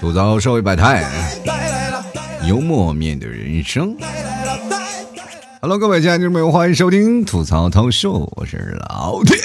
[0.00, 1.04] 吐槽社会百态，
[2.46, 3.96] 幽默面对人生。
[5.60, 9.38] Hello，各位亲爱的听众朋友，欢迎收听吐槽涛秀，我是老铁。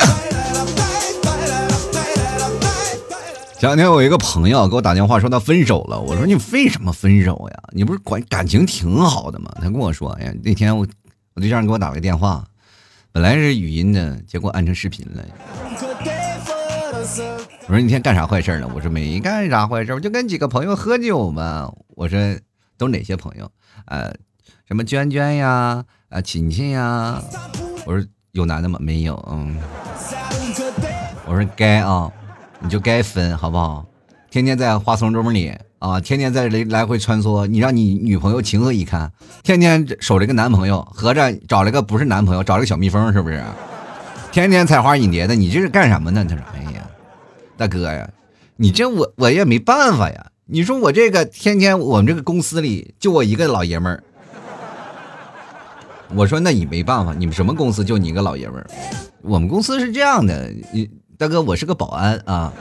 [3.57, 7.59] 前两天我一个朋友给我打电话说他分手了，我说你为什么分手呀？
[7.71, 9.49] 你不是感感情挺好的吗？
[9.55, 10.85] 他跟我说，哎呀，那天我
[11.35, 12.43] 我对象给我打了个电话，
[13.11, 15.25] 本来是语音的，结果按成视频了。
[17.67, 18.67] 我说那天干啥坏事了？
[18.73, 21.71] 我说没干啥坏事，我就跟几个朋友喝酒嘛。
[21.89, 22.19] 我说
[22.77, 23.49] 都哪些朋友？
[23.85, 24.13] 呃，
[24.67, 27.21] 什么娟娟呀，啊，琴琴呀。
[27.85, 28.77] 我说有男的吗？
[28.81, 29.15] 没有。
[29.31, 29.59] 嗯。
[31.25, 32.11] 我说该啊，
[32.59, 33.85] 你就该分好不好？
[34.29, 39.11] 天天在花丛中里啊，天天在来来回穿梭，你让你女朋友情何以堪？
[39.43, 43.43] 天天守着个男朋友，合着找了个不是男朋友，找了个小蜜蜂是不是？
[44.31, 46.23] 天天采花引蝶的，你这是干什么呢？
[46.23, 46.85] 他说，哎呀。
[47.57, 48.09] 大哥呀，
[48.55, 50.27] 你这我我也没办法呀。
[50.45, 54.03] 你说我这个天天我们这个公司里就我一个老爷们儿。
[56.15, 58.67] 我说那你没办法，你们什么公司就你一个老爷们儿？
[59.21, 62.51] 我们公司是这样的，你大哥我是个保安啊，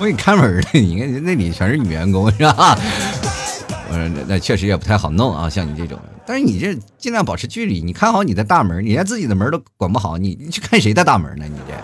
[0.00, 0.80] 我给你看门的。
[0.80, 2.74] 你看那里全是女员工是吧？
[3.90, 5.98] 我说那那确实也不太好弄啊，像你这种。
[6.26, 11.44] 但是你这尽量保持距离，你看好你的大门，你连自己的门都管不好，你你去看谁的大门呢？
[11.46, 11.74] 你这。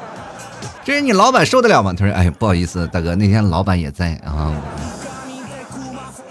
[0.83, 1.92] 这是你老板受得了吗？
[1.92, 4.55] 他说：“哎，不好意思，大哥，那天老板也在啊。”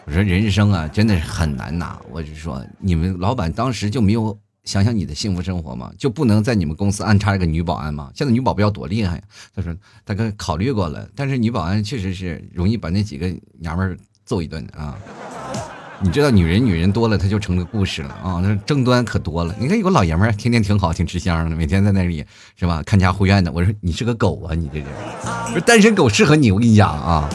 [0.07, 5.91] 我说：“人生啊，真的是很难呐。”我就说：“你们老板当时就没有想想你的幸福生活吗？
[5.97, 8.11] 就不能在你们公司安插一个女保安吗？
[8.13, 9.21] 现在女保镖多厉害呀！”
[9.55, 14.97] 他说：“大哥，考虑过了，但是女保安确实是容易把那几个娘们揍一顿啊。”
[16.01, 18.41] 你知道女人女人多了，她就成个故事了啊！
[18.43, 19.55] 那争端可多了。
[19.57, 22.23] 你看有个老爷们儿，天天挺好，挺吃香的，每天在那里
[22.57, 22.83] 是吧？
[22.83, 23.49] 看家护院的。
[23.49, 24.87] 我说你是个狗啊，你这人，
[25.47, 26.51] 不是单身狗适合你。
[26.51, 27.29] 我跟你讲啊，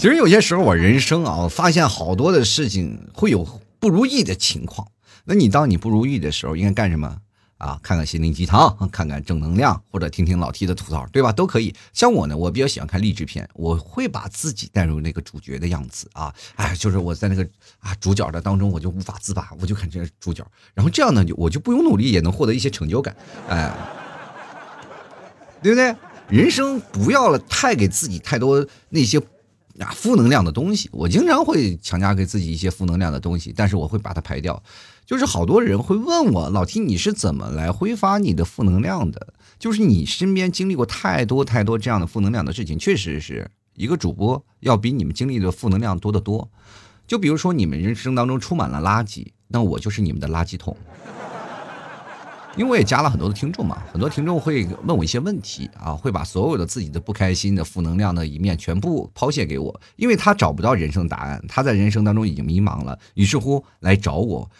[0.00, 3.46] 其实有些时候我人生啊，我发现好多的事情会有
[3.78, 4.88] 不如意的情况。
[5.28, 7.18] 那你当你不如意的时候，应该干什么？
[7.58, 11.30] 啊，看看心灵鸡汤， 看看正能量，或者听听老 T 的吐槽，对吧？
[11.30, 11.74] 都可以。
[11.92, 17.46] 像我呢，我比较喜欢看励志片，我会把自己带入那个主角的样子啊，哎，就是我在那个
[17.80, 23.14] 啊主角的当中，我就无法自拔，我就看这个主角，然后这样呢，我就不用努力也能获得一些成就感，
[23.48, 23.70] 哎，
[25.62, 25.94] 对不对？
[26.28, 29.18] 人生不要了太给自己太多那些
[29.80, 34.62] 啊负能量的东西，我经常会强加给自己一些负能量的东西，但是我会把它排掉。
[35.08, 39.32] 就是好多人会问我老提你是怎么来挥发你的负能量的？
[39.58, 46.50] 就是你身边经历过太多太多这样的负能量的事情，确实是一个主播要比你们经历的负能量多得多。
[47.06, 50.76] 就比如说你们人生当中充满了垃圾，那我就是你们的垃圾桶。
[52.56, 64.50] 因为我也加了很多的听众嘛，很多听众会问我一些问题啊，会把所有的自己的不开心的负能量的一面全部抛卸给我，因为他找不到人生答案，他在人生当中已经迷茫了，于是乎来找我。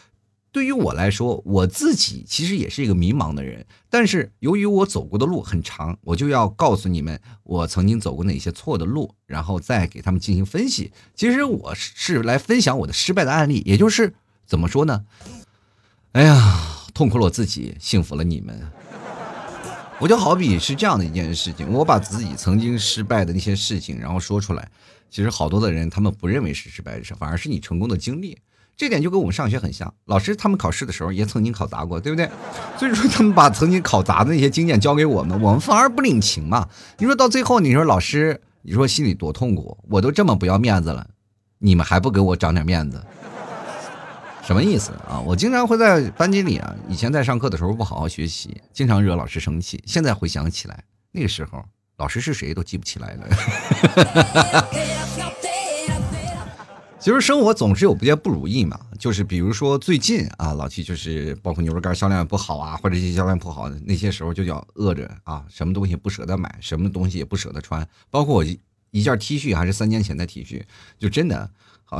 [0.58, 10.90] 对于我来说，我自己其实也是一个迷茫的人，但是由于我走过的路很长，我就要告诉你们我曾经走过哪些错的路，然后再给他们进行分析。
[11.14, 14.12] 其实我是来分享我的失败的案例，也就是
[14.46, 15.04] 怎么说呢？
[16.10, 18.60] 哎呀，痛苦了我自己，幸福了你们。
[20.00, 24.68] 我就好比是这样的一件事情，我把自己曾经失败的那些事情，然后说出来，
[25.08, 28.36] 其实好多的人他们不认为是失败的事，反而是你成功的经历。
[28.78, 32.30] 这点就跟我们上学很像，老师他们考试的时候也曾经考砸过，对不对？
[32.78, 36.68] 所以说他们把曾经考砸的那些经验交给我们，我们反而不领情嘛。
[36.98, 39.76] 你说到最后，你说老师，你说心里多痛苦？
[39.90, 41.08] 我都这么不要面子了，
[41.58, 43.04] 你们还不给我长点面子？
[44.44, 45.18] 什么意思啊？
[45.26, 49.82] 我经常会在班级里啊，以前在上课的时候不好好学习，经常惹老师生气。
[49.86, 51.64] 现在回想起来，那个时候
[51.96, 53.26] 老师是谁都记不起来了。
[57.00, 68.44] 其实生活总是有些不如意嘛，就是比如说最近啊，老七就是包括牛肉干销量也不好啊，或者一些销量不好的那些时候，就叫饿着啊，什么东西不舍得买，什么东西也不舍得穿，包括我
[68.90, 70.62] 一件 T 恤还是三年前的 T 恤，
[70.98, 71.48] 就真的
[71.84, 71.98] 好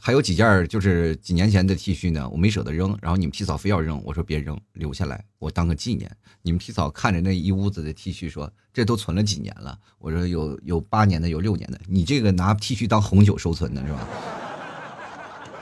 [0.00, 6.10] 还有几件就是几年前的 T 恤呢，我没舍得扔，然后你们皮草非要扔，我说别扔，留下来我当个纪念。
[6.40, 14.08] 你们皮草看着那一屋子的 T 恤说，这都存了几年了，我说有有八年的，有六年的，你这个拿 T 恤当红酒收存的是吧？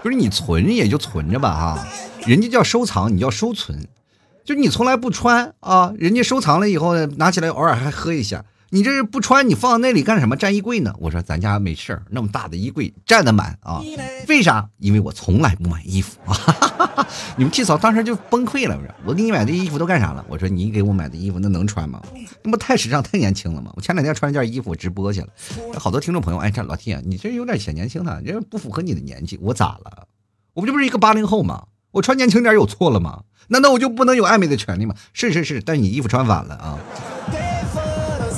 [0.06, 1.86] 不是你存也就存着吧哈，
[2.28, 3.88] 人家叫收藏，你叫收存，
[4.44, 10.36] 就你从来不穿啊，人家收藏了以后呢，拿起来偶尔还喝一下，你这是不穿，你放那里干什么？
[10.36, 10.92] 占衣柜呢？
[10.98, 13.80] 我说咱家没事儿，那么大的衣柜占得满啊，
[14.28, 14.68] 为啥？
[14.78, 17.06] 因为我从来不买衣服啊。
[17.36, 20.24] 你们替嫂当时就崩溃了，我说我给你买的衣服都干啥了？
[20.28, 22.02] 我说你给我买的衣服那能穿吗？
[22.42, 23.70] 那不太时尚太年轻了吗？
[23.76, 25.28] 我前两天穿了件衣服直播去了，
[25.78, 29.38] 好多听众朋友哎，这老 T 啊，你这有点显年轻了，这不符合你的年纪。
[29.40, 30.08] 我咋了？
[30.54, 31.66] 我不就不是一个八零后吗？
[31.92, 33.22] 我穿年轻点有错了吗？
[33.48, 34.94] 难道我就不能有爱美的权利吗？
[35.12, 36.78] 是是是，但你衣服穿反了啊！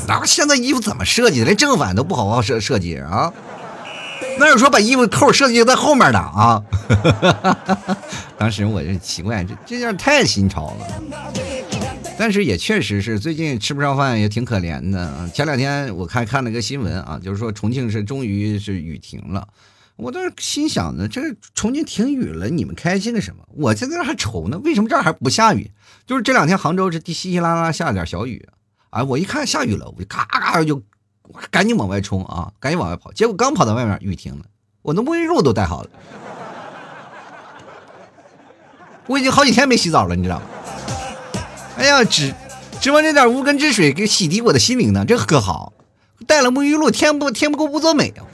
[0.09, 1.45] 哪现在衣服怎么设计的？
[1.45, 3.33] 连正反都不好好设设计啊？
[4.39, 6.63] 那有说把衣服扣设计在后面的啊？
[8.39, 10.87] 当时我就奇怪，这这件太新潮了。
[12.19, 15.29] 但是也确实是最近吃不上饭，也挺可怜的。
[15.35, 19.47] 前两天我看看了个新闻啊，就是说重庆是终于是雨停了。
[19.97, 21.21] 我当时心想呢，这
[21.55, 23.43] 重庆停雨了，你们开心个什么？
[23.55, 25.71] 我现在还愁呢，为什么这儿还不下雨？
[26.07, 28.49] 就是这两天杭州是稀稀拉拉下了点小雨，
[28.91, 30.83] 哎，我一看下雨了，我就嘎嘎就
[31.51, 33.13] 赶紧往外冲啊，赶紧往外跑。
[33.13, 34.45] 结果刚跑到外面，雨停了，
[34.83, 35.91] 我的沐浴露都带好了，
[39.07, 40.47] 我已经好几天没洗澡了，你知道吗？
[41.77, 42.35] 哎呀，指
[42.81, 45.75] 指望这点无根之水给洗涤我的心灵呢，这可好，
[46.27, 48.25] 带了沐浴露，天不天不够不作美啊。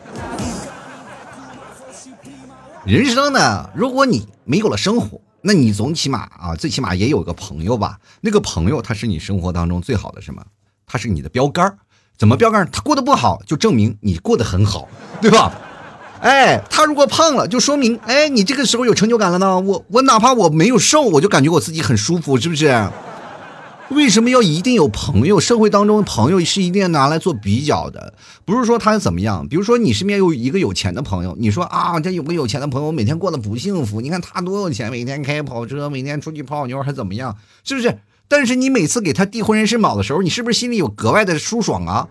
[2.85, 7.99] 人生呢，如果你没有了生活，那你总起码啊，最起码也有个朋友吧。
[8.23, 10.43] 那个朋友他是你生活当中最好的什么？
[10.87, 11.77] 他是你的标杆
[12.17, 14.89] 怎么标杆他过得不好，就证明你过得很好，
[15.21, 15.53] 对吧？
[16.21, 19.61] 哎，他如果胖了，就说明哎，你这个时候有成就感了呢。
[19.61, 22.89] 我我哪怕我没有瘦，我就感觉我自己很舒服，是不是？
[23.91, 25.39] 为什么要一定有朋友？
[25.39, 28.15] 社会当中的朋友是一定要拿来做比较的，
[28.45, 29.47] 不是说他怎么样。
[29.47, 34.01] 比如说你身边有一个有钱的朋友，你说啊，这有个有钱的朋友，每天过得不幸福。
[34.01, 37.37] 你看他多有钱，每天开跑车，每天出去泡妞，还怎么样？
[37.63, 37.99] 是不是？
[38.27, 42.09] 但是你每次给他递婚人申报的时候，你是不是心里有格外的舒爽啊？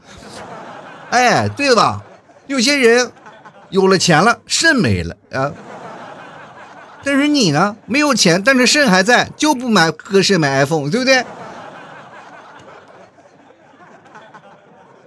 [1.10, 2.04] 哎，对吧？
[2.46, 3.12] 有些人
[3.72, 5.52] 有了钱了，肾没了啊。
[7.04, 11.26] 但是你呢，没有钱，但是肾还在，就不买割肾买 iPhone，对不对？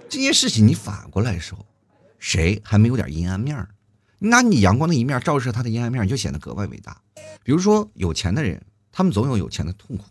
[0.09, 1.65] 这件事情你反过来说，
[2.17, 3.69] 谁还没有点阴暗面儿？
[4.19, 7.01] 拿你阳光的一面照射他的阴暗面，就显得格外伟大。
[7.43, 10.05] 比如说有钱的人，他们总有有钱的痛苦，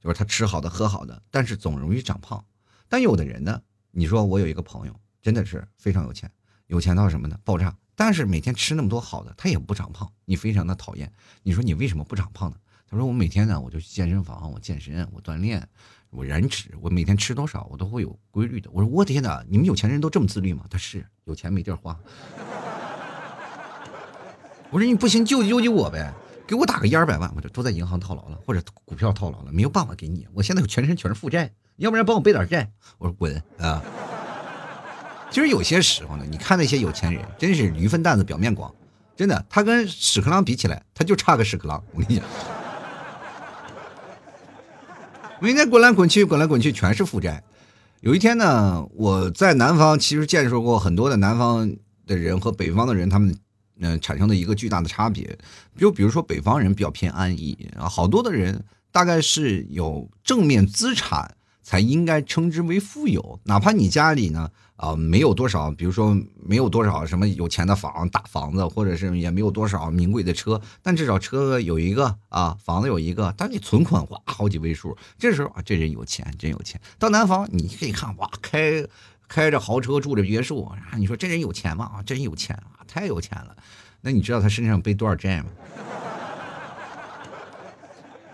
[0.00, 2.42] 就是他吃好的喝好的，但是总容易长胖。
[2.88, 3.60] 但有的人呢，
[3.90, 6.30] 你说我有一个朋友，真的是非常有钱，
[6.66, 7.38] 有钱到什么呢？
[7.44, 7.76] 爆炸。
[7.94, 11.12] 但是每天吃那么多好的，他也不长胖，你非常的讨厌。
[11.42, 12.56] 你说你为什么不长胖呢？
[12.88, 15.68] 他说我每天呢，我就去健身房，我健身，我锻炼。
[16.12, 18.68] 我燃脂，我每天吃多少，我都会有规律的。
[18.70, 20.62] 我说我天哪，你们有钱人都这么自律吗？
[20.68, 21.98] 他是有钱没地儿花。
[24.68, 26.12] 我说你不行，救救救我呗，
[26.46, 30.28] 给我打个一二百万，我就都在银行套牢了，或者股票套牢了，没有办法给你。
[30.34, 32.70] 我现在全身全是负债，要不然帮我背点债。
[32.98, 33.82] 我说滚啊！
[35.30, 38.70] 其实有些时候呢，你看那些有钱人，真是驴粪蛋子表面光，
[39.16, 41.82] 真的，他跟屎壳郎比起来，他就差个屎壳郎。
[41.94, 42.24] 我跟你讲。
[45.42, 47.42] 每天滚来滚去，滚来滚去，全是负债。
[48.00, 51.68] 有一天呢，我在南方，其实见识过很多的南方
[52.06, 53.36] 的人和北方的人，他们
[53.80, 55.36] 嗯产生的一个巨大的差别。
[55.76, 58.62] 就比如说北方人比较偏安逸啊，好多的人
[58.92, 61.34] 大概是有正面资产。
[61.64, 64.50] 才应该称之为富有，哪怕你家里呢，
[64.82, 66.12] 啊，没有多少，比如说
[66.44, 76.80] 没有多少什么有钱的房、大房子，或者是也没有多少名贵的车，但至少车有一个啊，房子有一个，但你存款哇好几位数，这时候啊，这人有钱，真有钱。
[76.98, 78.84] 到南方你可以看哇，开
[79.28, 81.84] 开着豪车，住着别墅，啊，你说这人有钱吗？
[81.94, 83.56] 啊，真有钱啊，太有钱了。
[84.00, 85.46] 那你知道他身上背多少债吗？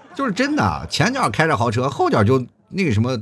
[0.16, 2.46] 就是真的，前脚开着豪车，后脚就。
[2.70, 3.18] 那个什么，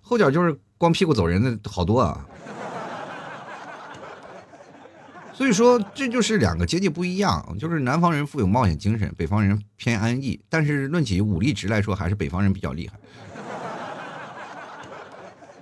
[0.00, 2.26] 后脚就是光屁股走人的好多啊，
[5.32, 12.98] 所以说这就是两个阶级不一样，就是南方人富有冒险精神，北方人偏安逸，但是论起武力值来说，还是北方人比较厉害。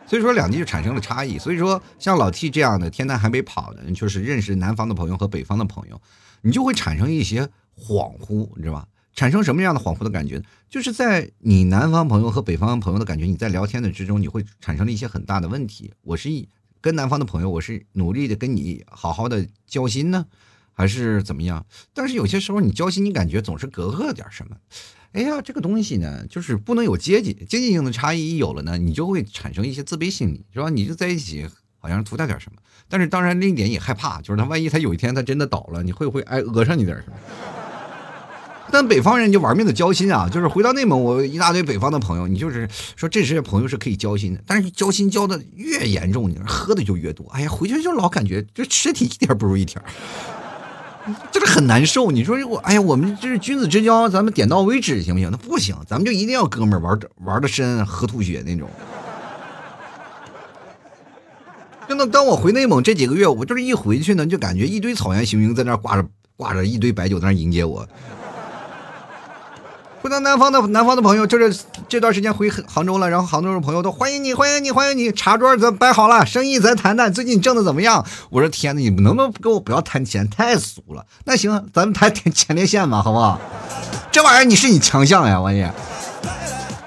[0.07, 1.39] 所以说两地就产生了差异。
[1.39, 6.03] 所以说像老 T 这样的天南海北跑的，就是认识南方的朋友和北方的朋友，
[6.43, 7.49] 你就会产生一些
[7.79, 8.87] 恍惚，你知道吧？
[9.15, 10.43] 产生什么样的恍惚的感觉？
[10.69, 15.93] 就是在你南方朋友和北方朋友的感觉，你在聊天的之中，你会产生了一些很大的问题。
[16.03, 16.29] 我是
[16.81, 20.27] 跟南方的朋友，我是努力的跟你好好的交心呢，
[20.73, 21.67] 还是怎么样？
[21.93, 24.57] 但是有些时候你交心，你感觉总是隔阂点什么。
[25.13, 30.71] 哎呀，这个东西呢，就是不能有阶级阶级性的差异，一有了呢，你就会产生一些自卑心理，是吧？
[30.71, 31.47] 你就在一起
[31.79, 37.17] 好像图他点什么，但是当然另一点也害怕，就是他万一他有一天他真的倒了，你会不会挨讹上你点什么？
[38.73, 47.27] 但北方人就玩命的交心啊，就是回到内蒙，我一大堆北方的朋友，你就是说这些朋友是可以交心的，但是交心交的越严重，你喝的就越多。
[47.33, 49.83] 哎呀，回去就老感觉这身体一点不如一点。
[51.33, 52.11] 就是很难受。
[52.11, 55.31] 你说我，哎呀，我们这是君子之交，咱们点到为止行不行？
[55.31, 58.69] 那不行，咱们就一定要哥们儿玩玩的深，喝吐血那种。
[61.89, 67.85] 真的，当我回内蒙这几个月，我就是一回去呢，就感觉一堆草原雄鹰在那挂着挂着一堆白酒在那迎接我。
[70.03, 78.07] 回到南方的南方的朋友，就是这段时间回杭州了，然后杭州的朋友都欢迎你，欢迎你，欢迎你，茶桌咱摆好了，生意咱谈谈，最近挣的怎么样？
[78.31, 81.05] 我说天哪，你们能不能给我不要谈钱，太俗了。
[81.25, 83.39] 那行，咱们谈前列腺吧，好不好？
[84.11, 85.71] 这玩意儿你是你强项呀，我也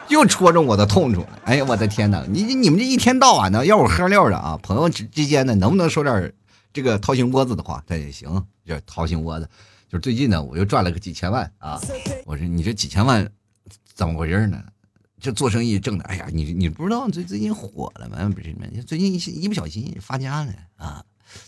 [0.08, 1.28] 又戳中我的痛处了。
[1.44, 6.34] 哎呀，我的天哪，你你们这一天到晚的要我喝料的啊，朋友之之间呢能不能说点
[6.74, 7.84] 这个掏心窝子的话？
[7.88, 9.48] 那也行，这掏心窝子。
[9.88, 11.80] 就是最近呢，我又赚了个几千万啊！
[12.26, 13.30] 我说你这几千万
[13.94, 14.64] 怎么回事呢？
[15.20, 18.18] 这做生意挣的，哎呀，你你不知道最最近火了吗？
[18.36, 18.84] 不是？
[18.84, 21.02] 最近一一不小心发家了啊！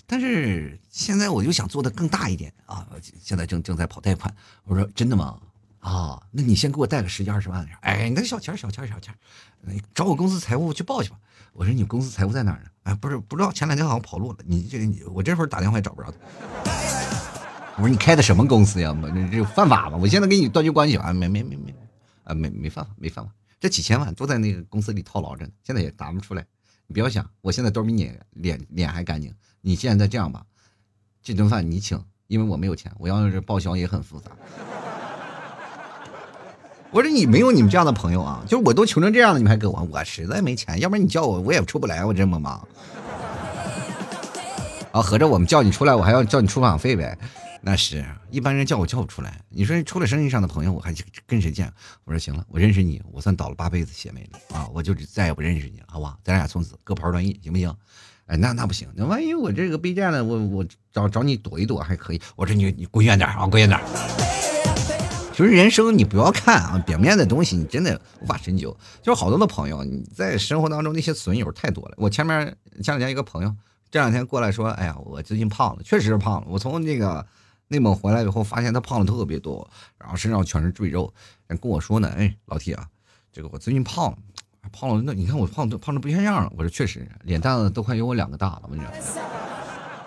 [0.08, 2.88] 但是现在我就想做的更大一点啊！
[3.22, 4.34] 现在正正在跑贷款。
[4.63, 5.38] 我说真的吗？
[5.79, 7.72] 啊，那你先给我贷个十几二十万的。
[7.82, 9.13] 哎，那小钱小钱小钱，
[9.94, 11.17] 找我公司财务去报去吧。
[11.51, 12.70] 我说你公司财务在哪儿呢？
[12.84, 14.39] 哎，不是不知道，前两天好像跑路了。
[14.46, 16.17] 你这你我这会儿打电话也找不着他。
[17.77, 18.96] 我说你开的什么公司呀？
[19.13, 19.98] 这这犯法吗？
[20.01, 21.12] 我现在跟你断绝关系啊！
[21.12, 21.75] 没没没没，
[22.24, 26.46] 啊没没犯法没犯法，这几千万都在那个公司里套牢着呢，现在也拿不出来。
[26.88, 29.34] 你不要想，我现在兜比你脸脸还干净。
[29.60, 30.46] 你现在这样吧，
[31.22, 34.32] 这顿饭你请，因为我没有钱，我要是报销也很复杂。
[36.91, 42.65] 我说你没有你们这样的朋友啊，就是我都穷成这样了，你们还给我，我实在没钱，要不然你叫我我也出不来，我这么忙。
[44.94, 47.17] 啊，合着我们叫你出来，我还要叫你出场费呗？
[47.67, 49.41] 那是一般人叫我叫不出来。
[49.50, 50.93] 你说出了生意上的朋友，我还
[51.25, 51.74] 跟谁见？
[52.03, 54.69] 我说行了，我认识你，我算倒了八辈子血霉了啊！
[54.72, 56.15] 我就再也不认识你了，好不好？
[56.24, 57.75] 咱俩从此各牌断义，行不行？
[58.27, 62.22] 哎，那那不行，那万一我这个被占了，我我找找你躲一躲还可以。
[62.36, 63.81] 我说你你滚远点啊，滚远点。
[65.31, 68.77] 其实人生你不要看啊，表面的东西你真的无法深究。
[69.01, 71.95] 就是好多的朋友，你在生活当中那些损友太多了。
[71.98, 73.51] 我前面前两天一个朋友
[73.89, 76.48] 这两天过来说，哎呀，我最近胖了，确实是胖了。
[76.48, 77.25] 我从那个。
[77.67, 79.67] 内蒙回来以后，发现他胖的特别多，
[79.98, 81.12] 然后身上全是赘肉，
[81.48, 82.88] 跟我说呢：“哎，老铁啊，
[83.31, 84.17] 这个我最近胖了，
[84.72, 88.84] 胖了，那你看我胖都胖的不像样了。”我说：“确实，脸蛋子都快有我两个大了。”我说：“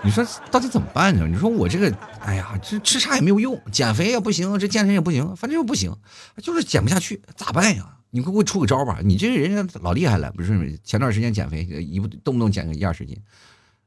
[0.05, 1.27] 你说到底怎么办呢？
[1.27, 5.93] 你说我这个，哎呀，这吃啥也没有用，减肥也不行，这健身也不行，反正又不行，
[6.41, 7.97] 就是减不下去，咋办呀？
[8.11, 9.01] 你快给我出个招吧！
[9.03, 10.79] 你这人家老厉害了，不是？
[10.85, 13.15] 前段时间减肥，一不动不动减个一二十斤，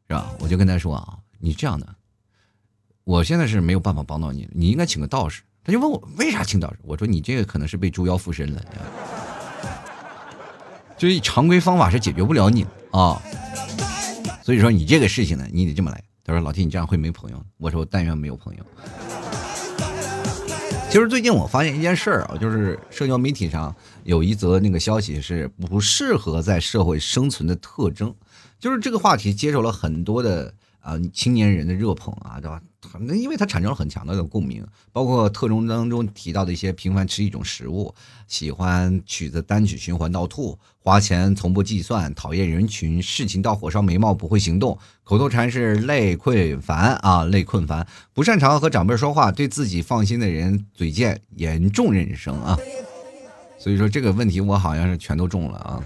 [0.07, 0.29] 是吧？
[0.39, 1.87] 我就跟他说啊，你这样的。”
[3.03, 5.41] 我现在是没有办法帮到你，你应该请个道士。
[5.63, 8.61] 他就问我为啥请道士，我说你这个可能是被猪妖附身了，
[10.97, 13.21] 就是常规方法是解决不了你啊。
[14.43, 16.03] 所以说你这个事情呢，你得这么来。
[16.23, 17.43] 他说老弟，你这样会没朋友。
[17.57, 18.63] 我说但愿没有朋友。
[20.89, 28.13] 其实最近我发现一件事儿啊，就是社交媒体上有一则那个消息是不适合在社会生存的特征，
[28.59, 32.61] 就是这个话题接受了很多的啊青年人的热捧啊，对吧？
[32.99, 37.93] 那因为它产生了很强的共鸣，包括特征当中提到的一些频繁吃一种食物，
[38.27, 52.57] 喜欢曲子单曲循环到吐，花钱从不计算，讨厌人群，事情到火烧眉毛不会行动，口头禅是累困烦啊，累困烦，不擅长和长辈说话，对自己放心的人嘴贱，严重人生啊。
[53.59, 55.83] 所以说这个问题我好像是全都中了啊。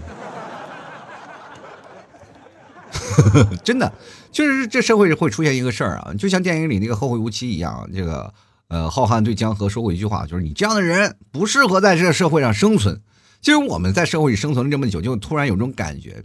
[3.64, 3.92] 真的，
[4.30, 8.32] 就是这社会会出现一个事儿啊，就像电影里那个《后会无期》一样，这个
[8.68, 13.00] 呃，浩瀚对江河说过一句话，就是你这样的人不适合在这社会上生存。
[13.40, 16.24] 其实我们在社会里生存了这么久，就突然有种感觉，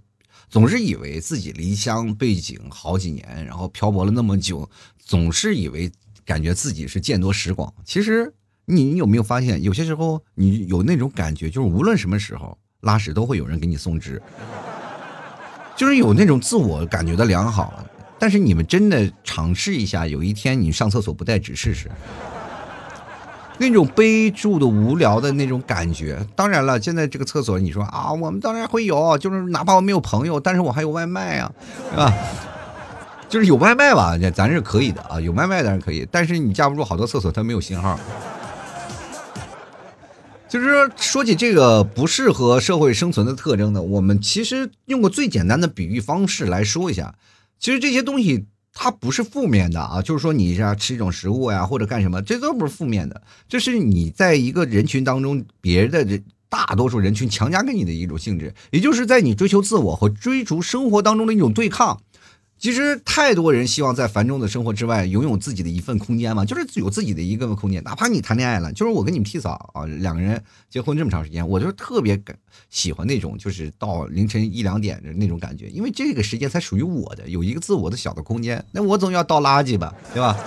[0.49, 4.67] 总是以为自己离乡背井好几年，然后漂泊了那么久，
[4.97, 5.91] 总是以为
[6.25, 7.71] 感觉自己是见多识广。
[7.85, 8.33] 其实
[8.65, 14.19] 你有没有发现，有些时候你有那种感觉，就是无论什么时候拉屎都会有人给你送纸。
[15.81, 17.83] 就是有那种自我感觉的良好，
[18.19, 21.89] 但是你们真的尝试一下，有一天你上厕所不带纸试试，
[23.57, 26.23] 那种悲住的无聊的那种感觉。
[26.35, 31.51] 当然了，现在这个厕所你说啊，我们当然会有，就是哪怕我没有朋友，但是我还有外卖啊，
[31.89, 32.13] 是吧？
[33.27, 37.99] 就是有外卖吧，咱是可以的啊，有外卖当然可以，但是你架不住好多厕所它没有信号。
[40.51, 47.15] 就是说，起这个不适合社会生存的特征呢，我们其实用个最简单的比喻方式来说一下。
[47.57, 62.01] 其实这些东西它不是负面的啊，就是说你像吃一种食物呀或者干什么，这都不是负面的，这是你在一个人群当中，别的人大多数人群强加给你的一种性质，也就是在你追求自我和追逐生活当中的一种对抗。
[62.61, 67.83] 其实太多人希望在繁重的生活之外拥有自己的一份空间嘛，就是有自己的一个空间。
[67.83, 70.39] 哪怕你谈恋爱了，就是我跟你们替嫂啊，两个人
[70.69, 72.37] 结婚这么长时间，我就特别感
[72.69, 78.63] 喜欢那种就是到凌晨一两点的那种感觉，因为这个时间才属于我的，有一个自我的小的空间。
[78.71, 80.37] 那我总要倒垃圾吧，对吧？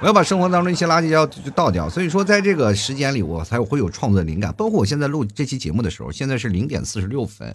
[0.00, 4.54] 我要把生活当中一些垃圾要就倒掉，所以说在这个时间里，我才会有创作灵感。
[4.56, 7.52] 包括我现在录这期节目的时候，现在是零点四十六分，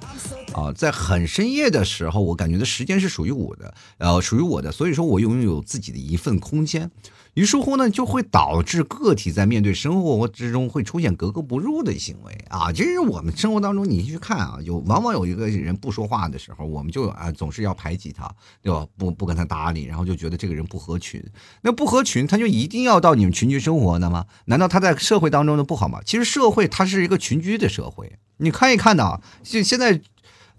[0.54, 6.92] 啊，在很深夜的时候，我感觉的时间是属于我的，呃，属于我的，所以说我拥有自己的一份空间。
[7.34, 12.72] 于是乎呢，就会导致个体在面对生活之中会出现格格不入的行为啊！
[12.72, 18.86] 其实我们生活当中你去看啊，有往往有一个人不说话的时候，我们就啊总是要排挤他，对吧？
[18.98, 21.24] 不不跟他搭理，然后就觉得这个人不合群。
[21.62, 24.26] 那不合群，他就一定要到你们群居生活的吗？
[24.46, 26.00] 难道他在社会当中的不好吗？
[26.06, 30.02] 其实社会它是一个群居的社会，你看一看的，现现在。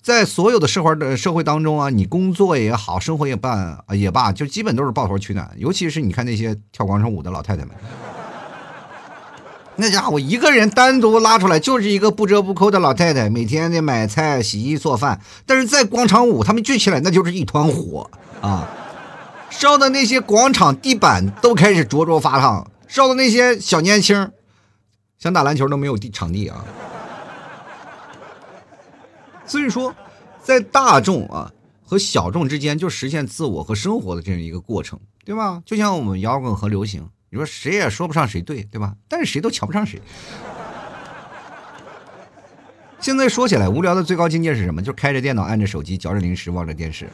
[0.04, 5.50] 在所有的社会的社会当中啊，你工作也好，生活也罢也罢，就基本都是抱团取暖。
[5.56, 7.70] 尤其是你看那些跳广场舞的老太太们，
[9.76, 15.18] 那家伙一个人单独拉出来就是一个不折不扣的老太太，每天得买菜、洗衣、做饭。
[15.46, 18.11] 但是在广场舞，他们聚起来那就是一团火
[18.42, 18.68] 啊，
[19.49, 24.30] 烧的那些广场地板都开始灼灼发烫，烧的那些小年轻
[25.18, 26.62] 想打篮球都没有地场地啊。
[29.46, 29.94] 所以说，
[30.42, 35.62] 在大众啊和小众之间，就实现自我和生活的这样一个过程，对吧？
[35.66, 38.94] 就像我们摇滚和流行，你说谁也说不上谁对，对吧？
[39.08, 40.00] 但是谁都瞧不上谁。
[43.00, 44.80] 现在说起来，无聊的最高境界是什么？
[44.80, 47.10] 就是开着电脑，按着手机，嚼着零食，望着电视。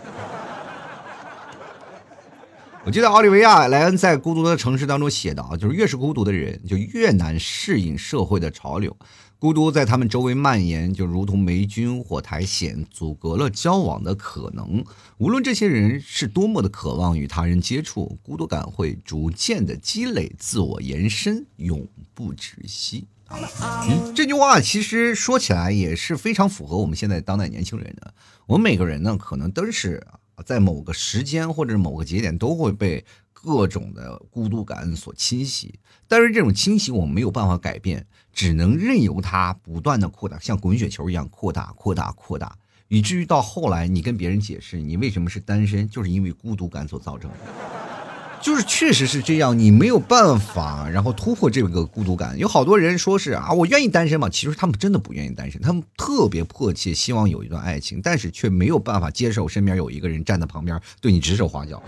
[2.84, 8.96] 我记得奥利维亚·莱恩在《孤独的城市》当中写道：“就是越是孤独的人，就越难适应社会的潮流。”
[9.40, 14.84] 孤独在他们周围蔓延，就如同霉菌或苔藓，阻隔了交往的可能。
[15.16, 23.06] 无论这些人是多么的渴望与他人接触，孤独感会逐渐的积累，自我延伸，永不止息。
[23.30, 28.12] 嗯，这句话其实说起来也是非常符合我们现在当代年轻人的。
[28.44, 30.06] 我们每个人呢，可能都是
[30.44, 33.06] 在某个时间或者某个节点，都会被
[33.42, 35.78] 各种的孤独感所侵袭。
[36.06, 38.06] 但是这种侵袭，我们没有办法改变。
[38.32, 47.36] 只能任由它不断的扩大，像滚雪球一样扩大、扩大、扩大，以至于到后来，你跟别人解释你为什么是单身，就是因为孤独感所造成的。
[48.40, 52.38] 就是确实是这样，你没有办法，然后突破这个孤独感。
[52.38, 61.82] 有好多人说是啊，我愿意单身嘛，其实他们真的不愿意单身，他们特别迫切希望有一段爱情，但是却没有办法接受身边有一个人站在旁边对你指手画脚，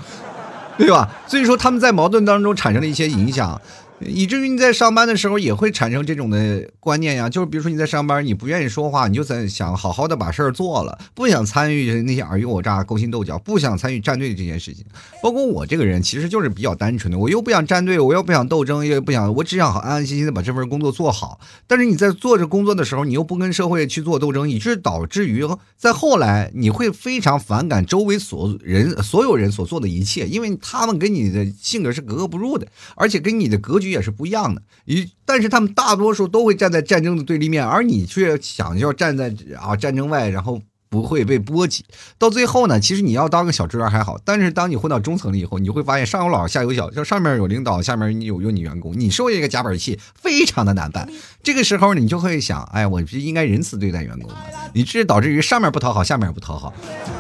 [0.78, 1.08] 对吧？
[1.26, 3.60] 所以说他们在矛盾当中产生了一些影响。
[4.06, 14.84] 以至于你在上班的时候也会产生这种的观念呀，就是比如说你在上班，你不愿意说话，你就在想好好的把事儿做了，不想参与那些尔虞我诈、勾心斗角，不想参与站队这件事情。
[15.22, 21.38] 包括我这个人其实就是比较单纯的，我又不想站队，我又不想斗争，又不想，我只想安安心心的把这份工作做好。
[21.68, 33.91] 但是你在做着工作的时候，你又不跟社会去做斗争，以致导致于在后来你会非常反感周围所人所有人所做的一切，因为他们跟你的性格是格格不入的，而且跟你的格局。
[33.92, 41.84] 也是不一样的，一但是他们大多数都会站在战争的对立面，而你却想要站在啊战争外，然后不会被波及。
[42.18, 51.08] 到最后呢，其实你要当个小职员还好，但是当你混到中层了以后，你会发现上有老下有小，就上面有领导，下面你有有你员工，你受一个夹板气，非常的难办。
[51.42, 54.36] 这个时候你就会想，哎，我是应该仁慈对待员工的，
[54.74, 56.74] 你这导致于上面不讨好，下面不讨好，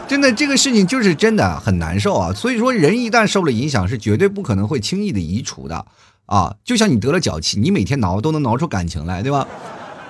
[0.06, 2.30] 真的这个事情就是真的很难受啊。
[2.34, 5.86] 所以说，人一旦受了影响，是绝对不可能会轻易的移除的。
[6.26, 9.46] 啊，就像你得了脚气，你每天挠都能挠出感情来，对吧？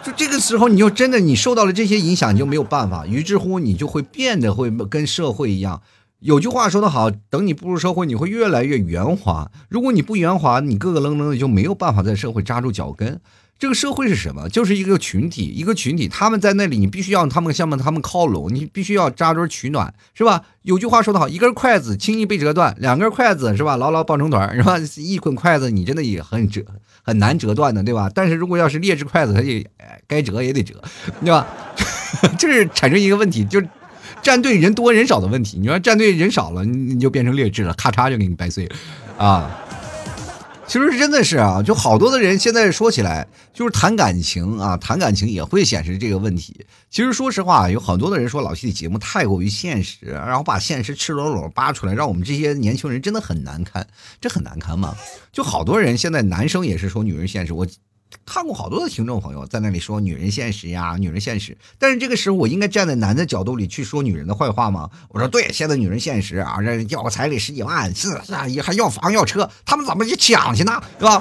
[0.04, 5.80] 就这个时候，你就真的你受到了这些影响，你就没有办法，于是乎你就会变得会跟社会一样。
[6.18, 9.50] 有句话说得好，等你步入社会，你会越来越圆滑。
[9.68, 13.20] 如果你不圆滑，你咯咯楞楞的就没有办法在社会扎住脚跟。
[13.58, 14.48] 这个社会是什么？
[14.48, 20.42] 就是一个群体，一个群体，他们在那里，你必须要他们向他们靠拢，你必须要扎堆取暖，是吧？
[20.62, 24.76] 有句话说得好，一根筷子轻易被折断，两根筷子是吧，牢牢抱成团，是吧？
[24.96, 26.60] 一捆筷子你真的也很折，
[27.02, 28.10] 很难折断的，对吧？
[28.12, 29.64] 但是如果要是劣质筷子，它也
[30.08, 30.82] 该折也得折，
[31.20, 31.46] 对吧？
[32.36, 33.68] 就是产生一个问题，就是
[34.22, 35.58] 站队人多人少的问题。
[35.60, 38.76] 你说站队人少了，你就变成劣质了，咔嚓就给你掰碎了，
[39.24, 39.48] 啊。
[40.72, 46.64] 其实真的是啊，就好多的人现在说起来，就是谈感情啊，谈感情也会显示这个问题。
[46.88, 53.86] 其实说实话，有很多的人说老戏的节目太过于现实，然后把现实赤裸裸扒出来，让我们这些年轻人真的很难堪。
[54.18, 54.96] 这很难堪吗？
[55.30, 57.66] 就好多人现在男生也是说女人现实，我
[58.24, 61.56] 看过好多的听众朋友在那里说女人现实呀，女人现实。
[61.78, 64.90] 但是这个时候，我应该站在男的角度里去说女人的坏话吗？
[65.08, 70.82] 我说对，现在女人现实啊，这要个彩礼十几万，是是，还要房要车，他们怎么去抢去呢？
[70.98, 71.18] 是吧？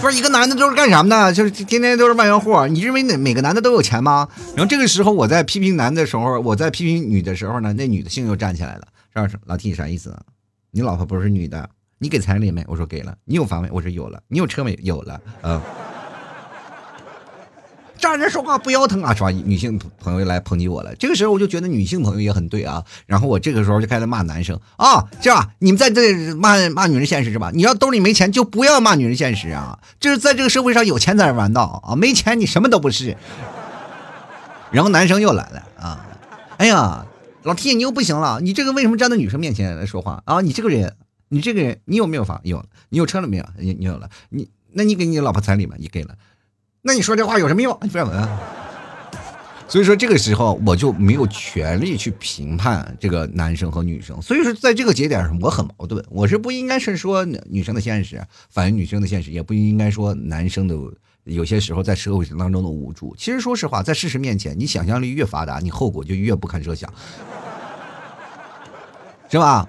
[0.00, 1.32] 不是一个男的都是干什么的？
[1.32, 2.66] 就是天天都是万元户。
[2.66, 4.28] 你认为哪每个男的都有钱吗？
[4.56, 8.88] 然后这个时候我在批评男的时候，我在批评女的时候呢，那女的性又站起来了，
[9.28, 10.16] 是老 T 啥意思？
[10.70, 11.68] 你老婆不是女的？
[11.98, 12.64] 你给彩礼没？
[12.66, 13.16] 我说给了。
[13.24, 13.68] 你有房没？
[13.70, 14.20] 我说有了。
[14.26, 14.76] 你有车没？
[14.82, 15.20] 有了。
[15.42, 15.60] 嗯。
[18.02, 19.30] 站着说话不腰疼啊，是吧？
[19.30, 20.92] 女性朋友来抨击我了。
[20.96, 22.84] 这个时候我就觉得女性朋友也很对啊。
[23.06, 27.52] 然后我这个时候就开始骂男生啊，这样你们在这骂骂女人现实是吧？
[27.54, 29.78] 你要兜里没钱就不要骂女人现实啊。
[30.00, 33.16] 就是在这个社会上有钱才是王道啊，没钱你什么都不是。
[34.72, 36.04] 然后男生又来了啊，
[36.56, 37.06] 哎呀，
[37.44, 40.40] 老 T 你又不行了，你这个为什么站在女生面前来说话啊？
[40.40, 40.96] 你这个人，
[41.28, 42.40] 你这个人，你有没有房？
[42.42, 42.64] 有。
[42.88, 43.44] 你有车了没有？
[43.60, 44.10] 你你有了。
[44.30, 45.76] 你那你给你老婆彩礼吗？
[45.78, 46.16] 你给了。
[46.82, 47.78] 那你说这话有什么用？
[47.82, 48.28] 你不要问。
[49.68, 54.20] 所以说这个时候我就没有权利去评判这个男生和女生。
[54.20, 60.76] 所以说在这个节点上我很矛盾，我是不应该是说女生的现实反映女生的现实，也不应该说男生的
[61.24, 63.14] 有些时候在社会当中的无助。
[63.16, 66.92] 其实说实话，在事实面前，你想象力越发达，你后果就越不堪设想，
[69.30, 69.66] 是吧？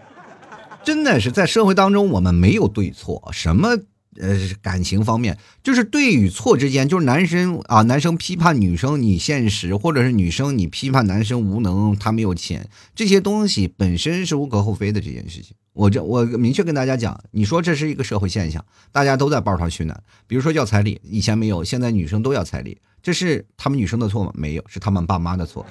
[0.83, 3.77] 真的是在社会当中，我们没有对错，什么。
[4.19, 15.55] 呃，感情方面，就是对与错之间，就是男生啊，男生批判女生你现实，或者是女生你批判男生无能，他没有钱，这些东西本身是无可厚非的这件事情。
[15.73, 20.03] 我这我明确跟大家讲，你说这是一个社会现象，大家都在抱团取暖。
[20.27, 24.31] 比如说要彩礼，以前没有，现在女生都要彩礼，这是他们女生的错吗？
[24.35, 25.65] 没有，是他们爸妈的错，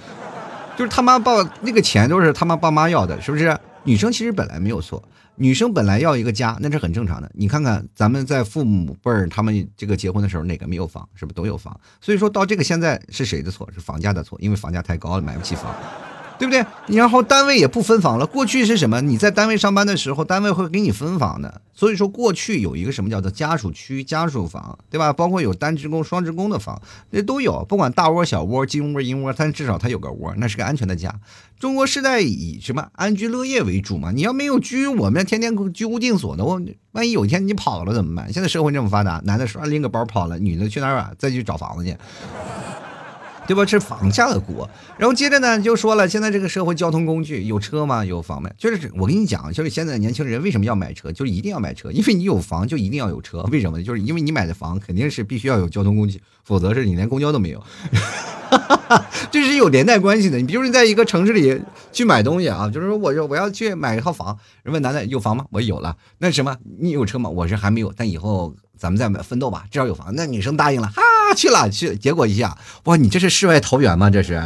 [0.76, 3.57] 就是他妈爸那个钱都是他妈爸妈要的，是不是？
[3.85, 5.02] 女生其实本来没有错。
[5.36, 7.30] 女生本来要一个家，那是很正常的。
[7.34, 11.08] 你看看咱们在父母辈儿，他们这个结婚的时候，哪个没有房？
[11.14, 11.78] 是不是都有房？
[12.00, 13.68] 所以说到这个现在是谁的错？
[13.72, 15.74] 是房价的错，因为房价太高了，买不起房。
[16.42, 16.96] 对不对？
[16.96, 18.26] 然后单位也不分房了。
[18.26, 19.00] 过去是什么？
[19.00, 21.61] 你在单位上班的时候，单位会给你分房的。
[21.72, 25.12] 所以说，过去有一个什么叫做家属区、家属房，对吧？
[25.12, 27.64] 包括有单职工、双职工的房，那都有。
[27.68, 31.14] 不管大窝、小窝、金窝、银窝，但至少它有个窝，那是个安全的家。
[31.61, 34.11] 中国是在以什么安居乐业为主嘛？
[34.11, 38.33] 你要没有居，我们天天居无定所的，我万一有一天你跑了怎么办？
[38.33, 41.12] 现在社会这么发达，男的说拎个包跑了，女的去哪儿啊？
[41.16, 41.96] 再去找房子去。
[43.46, 43.66] 对吧？
[43.66, 48.05] 是房价的锅，然后接着呢就说了，现在这个社会交通工具有车吗？
[48.05, 48.50] 有房没？
[48.59, 51.11] 就是我跟你讲，就是现在年轻人为什么要买车？
[51.12, 53.42] 就是一定要买车，因为你有房就一定要有车。
[53.50, 53.83] 为什么？
[53.83, 57.62] 就是因为你买的房肯定是必须要有交通工具，否则是你连公交都没有。
[59.31, 60.37] 这是有连带关系的。
[60.38, 61.61] 你比如你在一个城市里
[61.92, 65.44] 去买东西啊，就是说我要我要去买一套房，人问男的有房吗？
[65.50, 65.96] 我有了。
[66.18, 66.57] 那什么？
[66.78, 67.31] 你有车吗？
[67.31, 68.55] 我是还没有，但以后。
[68.78, 70.12] 咱们再买奋斗吧，至少有房。
[70.16, 71.00] 那女生答应了，哈
[71.34, 71.96] 去了去。
[71.96, 74.10] 结果一下，哇，你这是世外桃源吗？
[74.10, 74.42] 这是？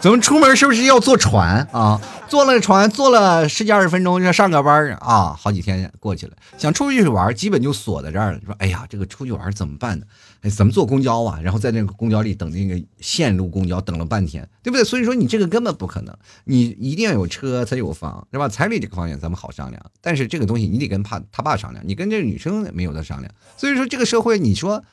[0.00, 2.00] 咱们出门是不是要坐船啊？
[2.28, 6.34] 坐了船，坐了十几二十分钟，就上个班啊，好几天过去了。
[6.56, 8.38] 想出去玩，基本就锁在这儿了。
[8.46, 10.06] 说，哎呀，这个出去玩怎么办呢？
[10.42, 11.40] 哎，怎么坐公交啊？
[11.42, 14.84] 然后在那个公交里等那个线路公交，等了半天，对不对？
[14.84, 18.48] 所以说你这个根本不可能，你一定要有车才有房，是吧？
[18.48, 23.34] 彩礼这个方面咱们好商量，但是这个东西你得跟怕他爸商量，你跟这个女生没有得商量。
[23.56, 24.84] 所以说这个社会，你说。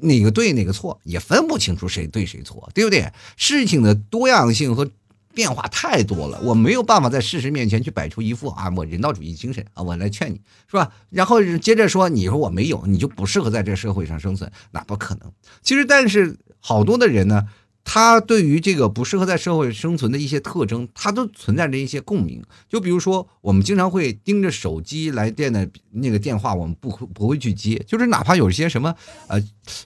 [0.00, 3.12] 哪个对哪个错也分不清楚谁对谁错，对不对？
[3.36, 4.90] 事情的多样性和
[5.34, 10.40] 变化太多了，我没有办法在事实面前去摆出一副啊我人道主义精神啊我来劝你
[10.70, 10.92] 是吧？
[11.10, 15.32] 然后接着说你说我没有，你就不适合在这社会上生存，那不可能。
[15.62, 17.46] 其实但是好多的人呢。
[17.84, 22.42] 他对于这个不适合在社会生存的一些特征，他都存在着一些共鸣。
[22.68, 27.84] 就比如说，我们经常会盯着手机来电的那个电话，我们不不会去接。
[27.86, 28.94] 就是哪怕有一些什么，
[29.28, 29.40] 呃，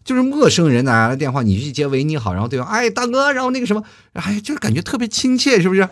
[0.05, 3.83] 就是陌生人打来的电话，你去接，喂，你好，然后对方，哎，大哥，然后那个什么，
[4.13, 5.89] 哎，就是感觉特别亲切，是不是？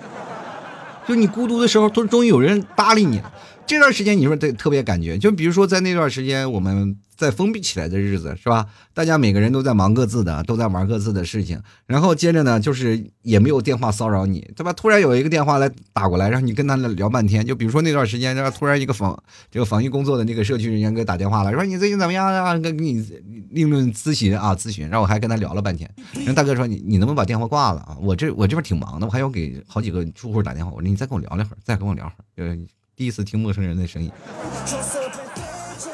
[1.06, 3.32] 就你孤独的时候，都终于有人搭理你了。
[3.66, 8.66] 这段时间你说特特别感觉，就比如说在那段时间我们在封闭起来的日子，是吧？
[8.92, 11.58] 大家每个人都在忙各自的，都在玩各自的事情。
[11.86, 14.70] 然后接着呢，就是也没有电话骚扰你，对吧？
[14.74, 17.44] 突然有一个电话来打过来，让你跟他聊半天。
[17.44, 19.18] 就比如说那段时间，然后突然一个防
[19.50, 22.52] 这个防疫工作的那个社区人员给打电话了，说你最近怎么样啊？
[22.58, 23.02] 跟给你
[23.50, 24.86] 另论咨询啊，咨询。
[24.86, 25.90] 然后我还跟他聊了半天。
[26.12, 27.96] 然后大哥说你你能不能把电话挂了啊？
[27.98, 30.70] 我这我这边挺忙的，我还要给好几个住户打电话。
[30.70, 32.58] 我说你再跟我聊两会儿，再跟我聊会儿。
[32.96, 34.10] 第一次听陌生人的声音，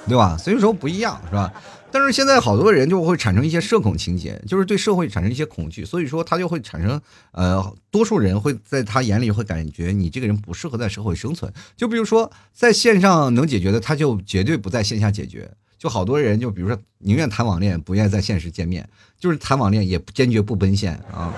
[0.07, 0.37] 对吧？
[0.37, 1.53] 所以说不一样，是吧？
[1.93, 7.01] 但是现在好多人就会产生一些社恐情节，就是对社会产生一些恐惧，所以说他就会产生，
[7.33, 11.53] 呃，多数人会在他眼里会感觉你这个人不适合在社会生存。
[11.77, 15.51] 就比如说在线上能解决的，他就绝对不在线下解决。
[15.79, 21.35] 就好多人就比如说宁愿谈网恋，不愿意在现实见面，就是谈网恋也坚决不奔现啊。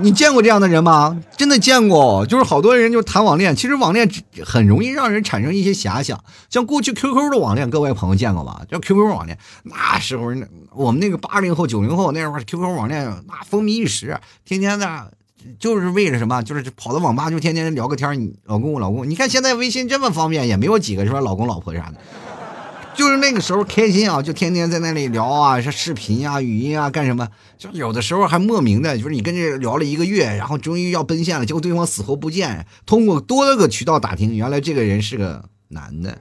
[0.00, 1.18] 你见过这样的人吗？
[1.36, 4.10] 真的见过，就是好多人就谈网恋，其实网恋
[4.44, 6.22] 很容易让人产生一些遐想。
[6.50, 8.60] 像过去 QQ 的网恋，各位朋友见过吧？
[8.70, 10.32] 叫 QQ 网恋，那时候
[10.74, 15.10] 我们那个八零后、九零后那时候 QQ 网恋那风靡一时，天天的，
[15.58, 16.42] 就是为了什么？
[16.42, 21.94] 就是跑到网吧就天天聊个天你老公我，老公，你看现在微信这么方便，也没有几个说老公老婆啥的。
[22.98, 27.28] 就是那个时候开心啊，就天天在那里聊啊，说视频啊、语音啊，干什么？
[27.56, 32.66] 就有的时候还莫名的，就是你跟这聊了一个月，然后终于要奔现了，结果对方死活不见。
[32.84, 36.18] 通过多个渠道打听，原来这个人是个男的。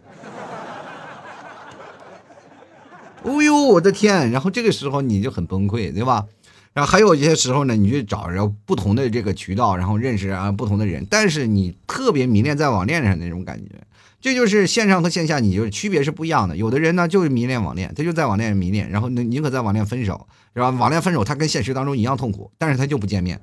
[3.24, 4.30] 哦呦，我的天！
[4.30, 6.26] 然后这个时候你就很崩溃，对吧？
[6.74, 13.72] 然后还有一些时候呢，你去找着不同的这个渠道，然后认识啊不同的人，但是你特别迷恋在网恋上那种感觉。
[14.20, 16.58] 这就是线上和线下，你就是区别是不一样的。
[16.58, 20.72] 有的人呢就是迷恋网恋，他就在网恋迷恋，然后宁宁可在网恋分手，是吧？
[20.72, 23.40] 网恋分手，他跟现实当中一样痛苦，但是他就不见面，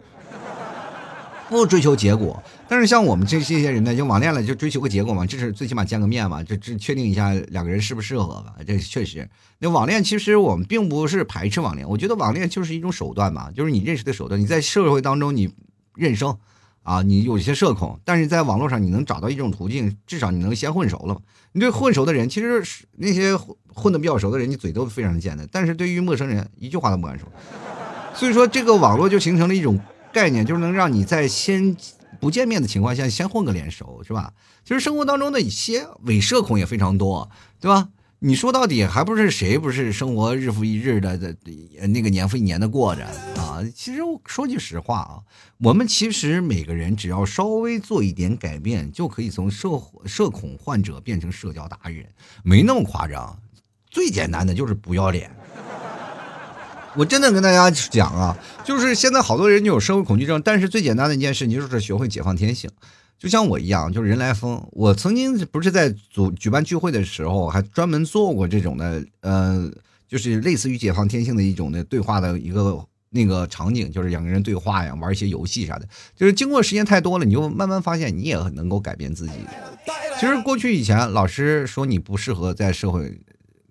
[1.49, 2.43] 不追求结果。
[2.69, 8.57] 但是像我们这这些人呢，就网恋了就追求个结果嘛，这是最起码见个面嘛，就这确定一下两个人适不适合吧。
[8.67, 9.29] 这确实，
[9.61, 14.41] 那网恋其实我们并不是排斥网恋，我觉得网恋就是一种手段嘛，就是你认识的手段。
[14.41, 15.55] 你在社会当中你
[15.95, 16.37] 认生。
[16.85, 21.21] 啊，你有些社恐，但是在网络上你能找到一种途径，至少你能先混熟了。
[21.53, 22.63] 你对混熟的人，其实
[22.99, 23.37] 那些
[23.73, 25.49] 混的比较熟的人，你嘴都非常的贱的。
[25.51, 27.27] 但是对于陌生人，一句话都不敢说。
[28.15, 29.81] 所以说，这个网络就形成了一种
[30.13, 31.75] 概念，就是能让你在先
[32.21, 34.33] 不见面的情况下，先混个脸熟，是吧？
[34.65, 37.89] 其实生活当中的一些伪社恐也非常多，对吧？
[38.27, 41.37] 你说到底还不是谁不是生活日复一日的的
[41.89, 43.05] 那个年复一年的过着
[43.37, 43.63] 啊？
[43.77, 45.21] 其实说句实话啊，
[45.59, 49.69] 我们其实每个人只要稍微做一点改变，就可以从社
[50.07, 52.07] 社恐患者变成社交达人，
[52.43, 53.39] 没那么夸张。
[53.91, 55.31] 最简单的就是不要脸。
[56.97, 58.35] 我真的跟大家讲啊，
[58.65, 62.71] 就是现在好多人就有社会恐惧症，但是最简单的一件事，你就是学会解放天性。
[63.25, 64.63] 就像我一样，就是人来疯。
[64.73, 69.73] 我曾经不是在组举办聚会的时候，还专门做过这种的，呃，
[70.07, 75.89] 就是类似于解放天性的一种的对话的一个那个场景，就是两个人对话呀，玩一些游戏啥的。
[76.15, 79.33] 就是经过时间太多了，你就慢慢发现，你也能够改变自己。
[80.21, 83.19] 其实过去以前，老师说你不适合在社会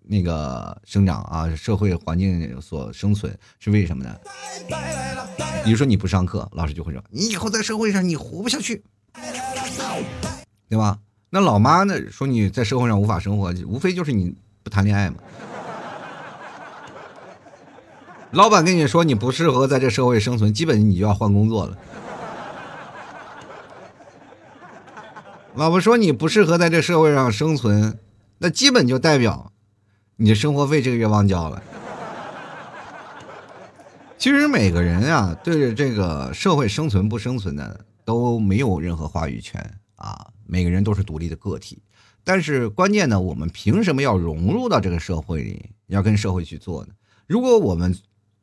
[0.08, 4.16] 那个生长啊，社会环境所生存是为什么呢？
[5.64, 8.84] 比如说你不上课，老师就会说你以后在社会上你活不下去。
[10.74, 10.98] 对吧？
[11.30, 11.94] 那老妈呢？
[12.10, 15.18] 说你在社会上无法生活，无非就是你不谈恋爱嘛。
[18.32, 21.78] 老板跟你说你不适合在这社会生存，基本你就要换工作了。
[25.54, 28.00] 老婆说你不适合在这社会上生存，
[28.40, 29.52] 那基本就代表
[30.16, 31.62] 你的生活费这个月忘交了。
[34.18, 37.86] 其实每个人啊，对着这个社会生存不生存的。
[38.06, 40.28] 都没有任何话语权啊！
[40.46, 41.82] 每个人都是独立的个体，
[42.24, 46.94] 但是关键呢，我们凭什么要融入到这个社会里，要跟社会去做呢？
[47.28, 47.98] 如果我们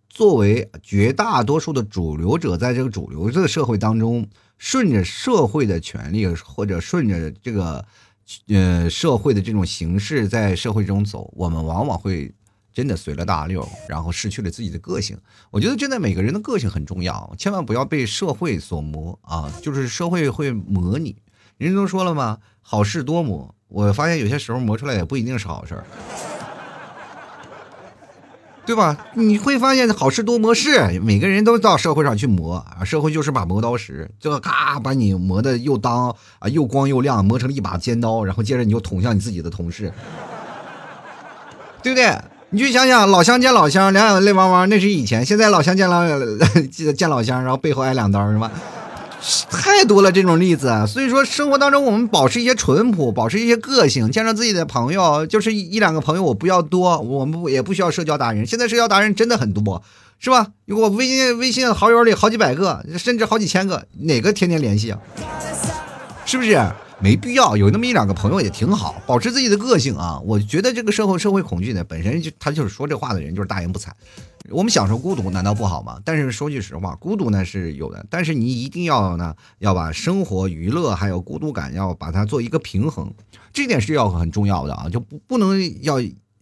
[0.08, 7.84] 作为绝大多数的主流者，在这个主流这个社会当中，顺着社会的权利，或者顺着这个
[8.48, 12.32] 呃社会的这种形式，在社会中走，我们往往会。
[12.72, 15.18] 真的随了大流，然后失去了自己的个性。
[15.50, 19.52] 我觉得真的每个人的个性很重要，千万不要被社会所磨啊！
[19.60, 21.16] 就是社会会磨你。
[21.66, 22.38] 人都说了吗？
[22.62, 23.54] 好事多磨。
[23.68, 25.80] 我发现有些时候磨出来也不一定是好事，
[28.66, 28.96] 对吧？
[29.14, 39.92] 你会发现好事多磨是，每个人都到社会上去磨啊，社会就是把磨刀石，就咔把你磨的又当啊又光又亮，磨成了一把尖刀，然后接着你就捅向你自己的同事，
[41.82, 42.16] 对不对？
[42.50, 46.04] 你去想想，老乡见老乡，两眼泪汪汪，那是以前；现在老乡见老
[46.96, 48.50] 见老乡，然后背后挨两刀，是吧？
[49.50, 50.86] 太多了这种例子。
[50.86, 58.46] 所以说，生活当中我们保持一些淳朴，保持一些个性，见着自己的朋友，就是一两个朋友，我不要多，我们也不需要社交达人。
[58.46, 59.82] 现在社交达人真的很多，
[60.18, 60.48] 是吧？
[60.68, 64.98] 我微信微信好友里好几百个，甚至好几千个，哪个天天联系啊？
[66.24, 66.60] 是不是？
[67.02, 70.20] 没必要有那么一两个朋友也挺好，保持自己的个性啊！
[70.22, 73.86] 我觉得这个社会社会恐惧呢，本身就他就是说这话的人就是大言不惭。
[74.48, 76.00] 我们享受孤独难道不好吗？
[76.04, 83.12] 但是说句实话，孤独呢是有的，但是你一定要呢要把生活娱乐还有孤独感要把它做一个平衡，
[83.52, 84.88] 这点是要很重要的啊！
[84.88, 86.00] 就不不能要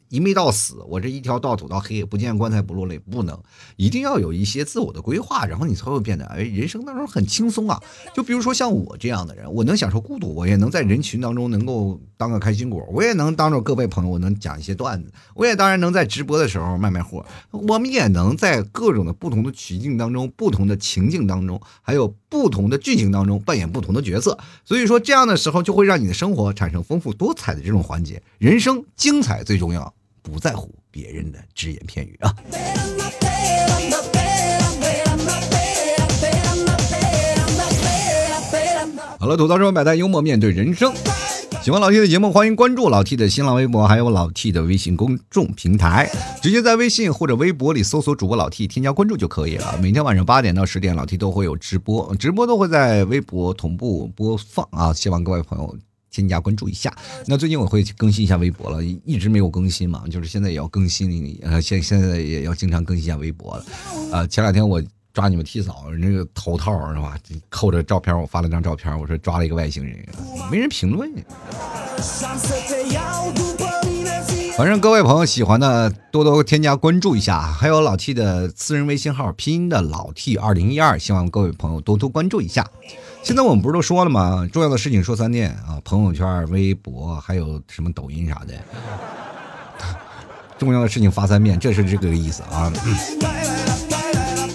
[0.09, 3.39] 一昧到死，我这一条道走到黑，不见棺材不落泪，不能，
[3.77, 7.81] 一定要有一些自我的规划，然后你才会变得哎，人生当中很轻松啊。
[8.15, 24.39] 就比如说像我这样的人，我能享受孤独，我也能在人群当中能够当个开心果，我也能当着各位朋友，我能讲一些段子，我也当然能在直播的时候卖卖货，我们也能在各种的不同的曲境当中、不同的情境当中，还有不同的剧情当中扮演不同的角色。
[24.65, 29.95] 所以说这样的时候就会让你的生活产生丰富多彩的这种环节，人生精彩最重要。
[30.23, 32.35] 不在乎别人的只言片语啊！
[39.21, 40.93] 好了，吐槽中百态幽默面对人生。
[41.61, 46.09] 喜欢老 T 的节目，欢迎关注老 T 的新浪微博，还有老 T 的微信公众平台，
[46.41, 49.77] 直接在微信或者微博里搜索主播老 T，添加关注就可以了。
[49.83, 54.93] 每天晚上八点到十点，老 T 都会有直播，直播都会在微博同步播放啊！
[54.93, 55.77] 希望各位朋友。
[56.11, 56.95] 添加关注一下。
[57.27, 63.65] 那最近我会更新一下微博了，一直没有更新嘛，就是现在也要更新，呃，现现在也要经常更新一下微博了。
[64.13, 67.19] 呃，前两天我抓你们替嫂那个头套是吧？
[67.49, 69.99] 扣着照片，我发了张照片，我说抓了一个外星人，
[70.51, 71.11] 没人评论。
[74.57, 82.69] 反正各位朋友喜欢的多多添加关注一下，还有老 T 的私人微信号拼音的老 T 二零一二，希望各位朋友多多关注一下。
[83.23, 84.49] 现在我们不是都说了吗？
[84.53, 85.79] 重要的事情说三遍啊！
[85.85, 88.55] 朋友圈、微博，还有什么抖音啥的，
[90.59, 92.73] 重要的事情发三遍，这是这个意思啊。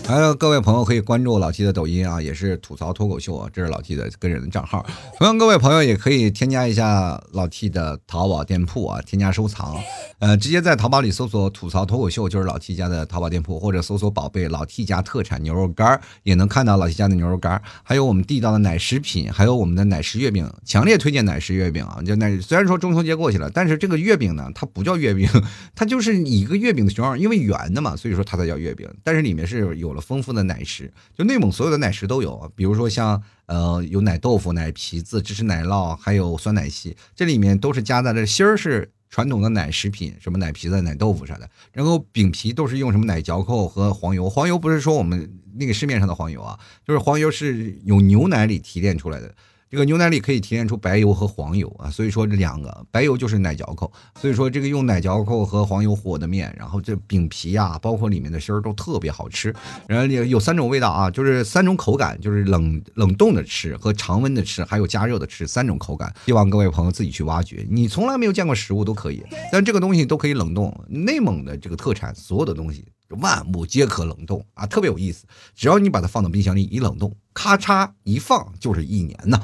[0.05, 4.85] 还有各位朋友可以关注老 T 的抖音啊，也是吐槽脱口秀啊，这是老 T 的个人的账号。
[5.17, 9.75] 同样，各位朋友也可以添加一下老 T 的淘宝店铺啊，添加收藏，
[10.19, 21.99] 呃，直接在淘宝里搜索“吐槽脱口秀”，就是老 T 家的淘宝店铺，或者搜索“宝贝老 T 家特产牛肉干”，也能看到老 T 家的牛肉干，还有我们地道的奶食品，还有我们的奶食月饼，强烈推荐奶食月饼啊！
[22.05, 25.29] 就奶，虽然说中秋节过去了，但是这个月饼呢，它不叫月饼，
[25.73, 29.92] 它就是一个月饼的形状，因为圆的嘛，所以说它才叫月饼，但是里面是有。
[29.93, 49.33] 了丰富的奶食，就内蒙所有的奶食都有，比如说像呃有奶豆腐、奶皮子、芝士奶酪，还有酸奶昔，这里面都是加在这芯儿是传统的奶食品，什么奶皮子、奶豆腐啥的，然后饼皮都是用什么奶嚼扣和黄油，黄油不是说我们那个市面上的黄油啊，就是黄油是有牛奶里提炼出来的。
[49.73, 59.51] 这个牛奶里可以提炼出白油和黄油啊，所以说这两个白油就是奶嚼口，所以说这个用奶嚼口和黄油和的面，然后这饼皮啊，包括里面的芯儿都特别好吃。
[59.87, 66.13] 然后有有三种味道啊，就是三种口感，就是冷冷冻的吃和常温的吃，还有加热的吃三种口感。
[66.27, 70.71] 希望各位朋友自己去挖掘，你从来没有见过食物都可以，但这个东西都可以冷冻。
[70.87, 72.85] 内蒙的这个特产，所有的东西。
[73.19, 75.25] 万物皆可冷冻啊，特别有意思。
[75.53, 79.39] 只要你把它放到冰箱里一冷冻，咔嚓一放就是一年呢。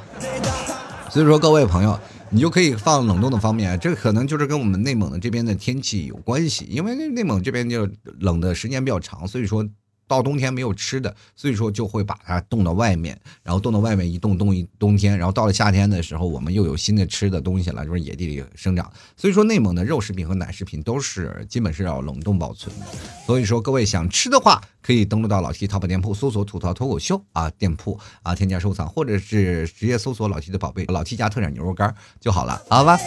[1.10, 2.00] 所以说各位朋友，
[2.30, 9.68] 你就可以放冷冻的方面，这可能就是跟我们内蒙的这边的天气有关系，因为内蒙这边就冷的时间比较长，所以说。
[10.10, 18.92] 到冬天没有吃的，所以说就会把它冻到外面，然后冻到外面一冻冻一冬天，然后到了夏天的时候，我们又有新的吃的东西了，就是野地里生长。
[19.16, 22.86] 所以说内蒙的肉食品和奶食品都是基本是要冷冻保存的。
[23.28, 32.98] 所以说各位想吃的话，可以登录到老 T 淘宝店铺，搜索“吐槽脱口秀”啊店铺啊添加收藏，或者是直接搜索老 T 的宝贝老 T 家特产牛肉干就好了，好吧？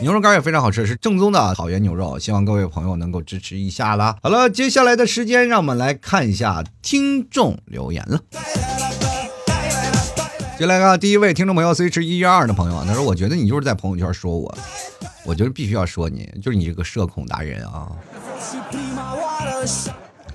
[0.00, 4.16] 牛肉干也非常好吃，是正宗的草原牛肉，希望各位朋友能够支持一下啦。
[4.22, 8.20] 好了，接下来的时间，让我们来看一下听众留言了。
[10.56, 14.56] 接下来看第一位听众朋友 C 池一一二的朋友啊，他说：“我觉得你就是在朋友圈说我，
[15.24, 17.90] 我觉得必须要说你，就是你这个社恐达人啊。”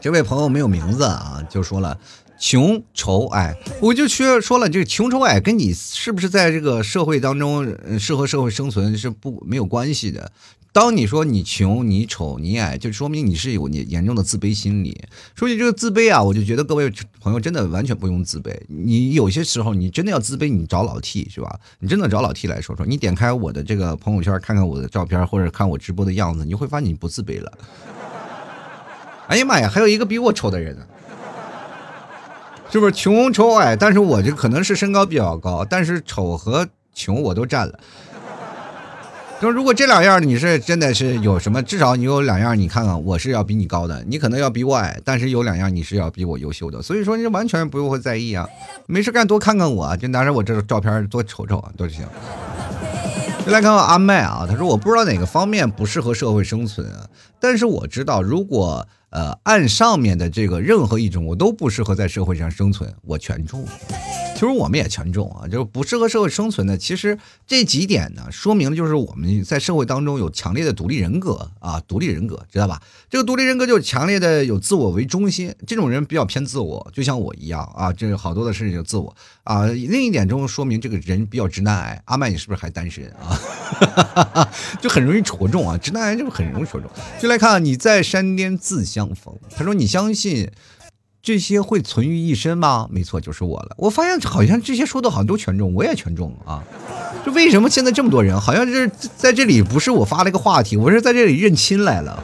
[0.01, 1.97] 这位朋友没有名字啊，就说了。
[2.45, 7.65] 穷愁矮，我就说说了，这个穷愁矮跟你是不是在这个社会当中
[7.97, 10.29] 适合社会生存是不没有关系的。
[10.73, 15.05] 当你说你穷、你丑、你矮，就说明你是有你严重的自卑心理。
[15.35, 18.53] 说起这个自卑啊，我就觉得各位朋友真的完全不用自卑。
[18.67, 21.57] 你有些时候你真的要自卑，你找老 T 是吧？
[21.79, 22.85] 你真的找老 T 来说说。
[22.85, 27.53] 你点开我的这个朋友圈，看看我的照片，或者看我直播的样子，你会发现你不自卑了。
[29.27, 30.85] 哎呀妈呀，还有一个比我丑的人呢。
[32.73, 33.75] 是不是穷丑矮？
[33.75, 37.79] 但是我就可能是身高比较高，但是丑和穷我都占了。
[39.39, 48.49] 就如果这两样你是真的是有什么，至少你有两样，你看看我是要比你高的，你可能要比我矮，但是有两样你是要比我优秀的，所以说你完全不用会在意啊。
[48.87, 52.03] 没事干多看看我，就拿着我这照片多瞅瞅啊，都行。
[53.45, 57.05] 就来看看阿麦啊，他说我不知道哪个方面不适合社会生存啊，
[57.39, 58.87] 但是我知道如果。
[59.13, 63.63] 呃，按上面的这个任何一种，我都不适合在社会上生存，我全中。
[64.43, 66.77] 其实我们也权重啊，就是不适合社会生存的。
[66.77, 67.17] 其实
[67.47, 72.81] 这几点呢，说明了就是我们在社会当中有强烈的独立人格啊，独立人格知道吧？
[73.09, 79.15] 这个独立人格就是强烈的有自我为中心，这种人比较偏自我，就像我一样啊，这好多的事情就自我
[79.45, 79.65] 啊。
[79.67, 82.01] 另一点中说明这个人比较直男癌。
[82.03, 84.51] 阿曼，你是不是还单身啊？
[84.81, 86.91] 就很容易戳中啊，直男癌就是很容易戳中。
[87.17, 90.51] 就来看你在山巅自相逢，他说你相信。
[91.23, 92.85] 这些会存于一身吗？
[92.91, 93.73] 没错，就是我了。
[93.77, 96.61] 我发现好像这些说的好像都全中，我也全中啊。
[97.25, 98.37] 就为什么现在这么多人？
[98.39, 102.21] 好像是在这里不是我发了一个话题，我是在这里认亲来了。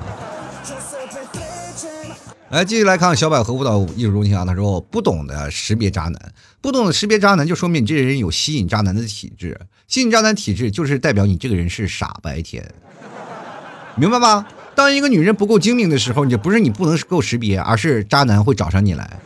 [2.50, 4.44] 来，继续来看小百合舞蹈艺术中心啊。
[4.44, 9.58] 他说：“不懂得识别渣男，不懂得识别渣男，就说明你这人有吸引渣男的体质。
[9.88, 12.70] 吸引渣男体质就是代表你这个人是傻白甜，
[13.96, 14.46] 明白吗？”
[14.80, 19.20] 当一个女人不够精明的时候，你不是你不能够识别，而是渣男会找上你来。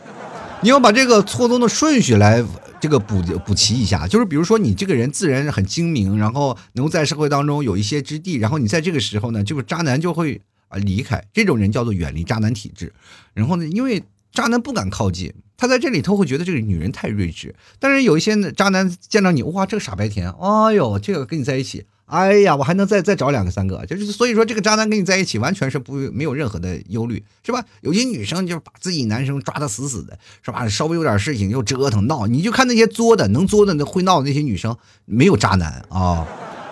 [0.62, 2.44] 你要把这个错综的顺序来
[2.80, 11.22] 这个补补齐一下，就是比如说你这个人自然很精明，然后能在社会当中有一些之地，然后你在这个时候呢，这个渣男就会啊离开。
[11.32, 12.92] 这种人叫做远离渣男体质。
[13.32, 14.02] 然后呢，因为
[14.32, 17.54] 渣男不敢靠近，他在这里头会觉得这个女人太睿智。
[17.78, 21.84] 但是有一些渣男见到你，哇，这个傻白甜，哎呦，这个跟你在一起。
[22.06, 27.64] 哎呀，我还能再再找两个三个，就是所以说这个渣男跟你在一起完全是不没有任何的忧虑，是吧？
[27.80, 30.68] 有些女生就是把自己男生抓得死死的，是吧？
[30.68, 34.76] 稍微有点事情就折腾闹，你就看那些作的能作的那会闹的那些女生，
[35.06, 36.28] 没有渣男啊，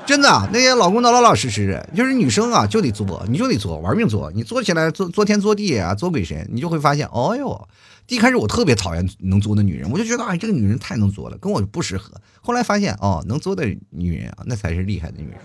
[0.07, 7.67] 真的，那些老公都老老实实的，就是女生啊就得作，你就得作，玩命作，你作起来作作天作地啊，作鬼神，你就会发现，哦哟。
[8.09, 12.13] 一开始我特别讨厌能作的女人，我就觉得哎，这个女人太能作了，跟我不适合。
[12.41, 15.39] 后来发现哦，能作的女人啊，那才是厉害的女人。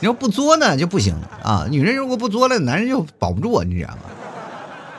[0.00, 3.98] 你要不作呢就不行啊，女人如果不作了，男人就保不住啊，你知道吗？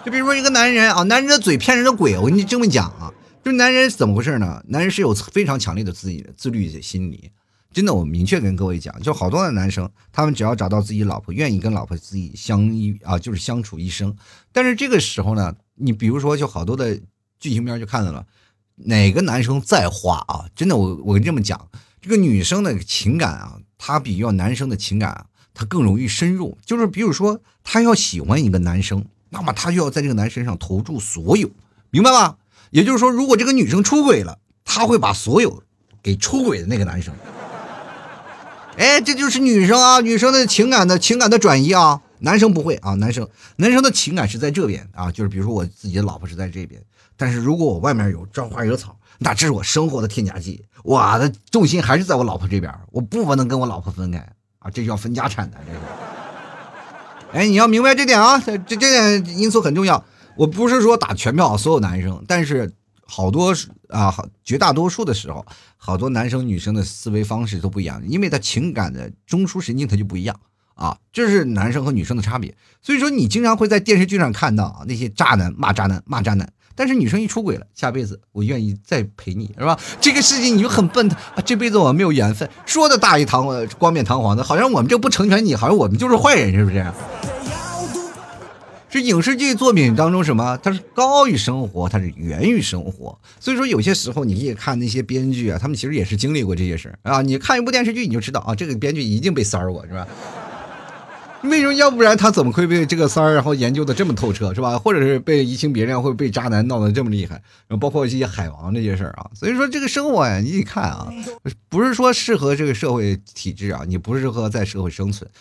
[0.06, 3.12] 就比如说一个男人啊，男人的嘴骗人的鬼，我跟你这么讲啊，
[3.44, 4.64] 就男人怎么回事呢？
[4.68, 7.32] 男人是有非常强烈的自己的自律的心理。
[7.74, 14.14] 真的，我明确跟各位讲，就好多的男生，他们只要找到自己老婆，愿意跟老婆自己相依啊，就是相处一生。
[14.52, 16.96] 但是这个时候呢，你比如说，就好多的
[17.40, 18.26] 剧情片就看到了，
[18.76, 21.68] 哪个男生再花啊，真的，我我跟这么讲，
[22.00, 26.58] 这个女生的情感啊，她比要男生的情感啊，她更容易深入。
[26.66, 31.50] 就是比如说，她要喜欢一个男生，那么她就要在这个男身上投注所有，
[31.90, 32.38] 明白吧？
[32.70, 35.64] 也就是说，如果这个女生出轨了，她会把所有
[36.02, 37.14] 给出轨的那个男生。
[38.78, 46.82] 哎，这就是女生啊，女生的情感的情感的转移啊，男生不会啊，男生男生的情感是在这边啊，就是比如说我自己的老婆是在这边，
[47.18, 54.18] 但是如果我外面有朝花惹草，那这是我生活的添加剂，我的重心还是在我老婆这边，我不能跟我老婆分开
[54.60, 55.80] 啊，这叫分家产的这个。
[57.34, 60.04] 哎，你要明白这点啊，这这点因素很重要。
[60.38, 62.72] 我不是说打全票所有男生，但是。
[63.14, 63.54] 好多
[63.90, 65.46] 啊，绝大多数的时候，
[65.76, 70.40] 好多男生女生的思维方式都不一样，因为他情感的中枢神经他就不一样
[70.76, 72.56] 啊，这是男生和女生的差别。
[72.82, 79.78] 所以说，你经常会在电视剧上看到啊那些渣男骂渣男骂渣男，但是女生一出轨了，下辈子我愿意再陪你，是吧？
[80.00, 83.46] 这个事情你就很笨啊，这辈子我没有缘分，说的大义堂
[83.78, 86.90] 光冕堂皇的，好像我们这不成全你，好像我们就是坏人，是不是？
[88.92, 90.58] 这影视剧作品当中什么？
[90.62, 93.18] 它是高于生活，它是源于生活。
[93.40, 97.22] 所以说，有些时候你可以看那些编剧啊，他们其实也是经历过这些事儿啊。
[97.22, 100.06] 你看一部电视剧，你就知道啊，这个编剧一定被三儿过，是吧？
[101.44, 101.74] 为什么？
[101.74, 104.78] 要不然他怎么会被这个三儿然后研究的这么透彻，是吧？
[104.78, 107.36] 或者是被移情别恋，或者被渣男闹得这么厉害？
[107.70, 109.32] 然后包括一些海王这些事儿啊。
[109.34, 111.08] 所以说，这个生活呀，你一看啊，
[111.70, 115.32] 不是说适合这个社会体制啊，你不适合在社会生存，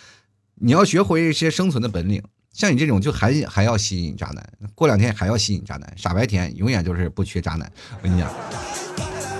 [0.55, 2.23] 你要学会一些生存的本领。
[2.53, 7.71] 像你这种就还还要吸引渣男，过两天还要吸引渣男，傻白甜永远就是不缺渣男。
[7.97, 8.31] 我跟你讲，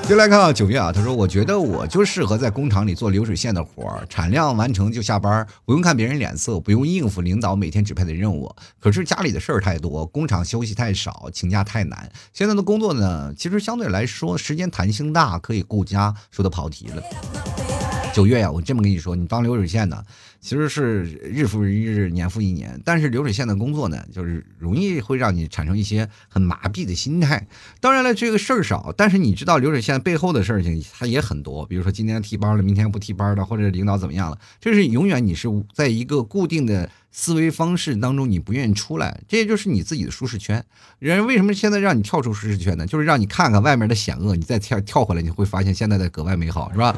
[0.09, 8.51] 就来看啊九月啊，他说：“我觉得我就适合在工厂里做流水线的活儿，产量完成就下班，不用看别人脸色，不用应付领导每天指派的任务。
[8.79, 12.11] 可是家里的事儿太多，工厂休息太少，请假太难。
[12.33, 16.15] 现在的工作呢，其实相对来说时间弹性大，可以顾家。
[16.31, 17.70] 说的跑题了。
[18.13, 20.05] 九月呀，我这么跟你说，你当流水线的。”
[20.41, 27.47] 其实是日复一日，年复一年，但是流水线的工作呢，就是容易会让你产生一些很麻痹的心态。
[27.79, 31.67] 当然了，这个事儿少，但是你知道流水线背后的事情，它也很多。
[31.67, 40.65] 比如说今天替班了，明天不替班了，或者领导怎么样了，这是永远你是在一个固定的思维方式当中，你不愿意出来，这也就是你自己的舒适圈。
[40.99, 42.87] 人为什么现在让你跳出舒适圈呢？
[42.87, 46.97] 就是让你看看外面的险恶，你再跳跳回来，你会发现现在的格外美好，是吧？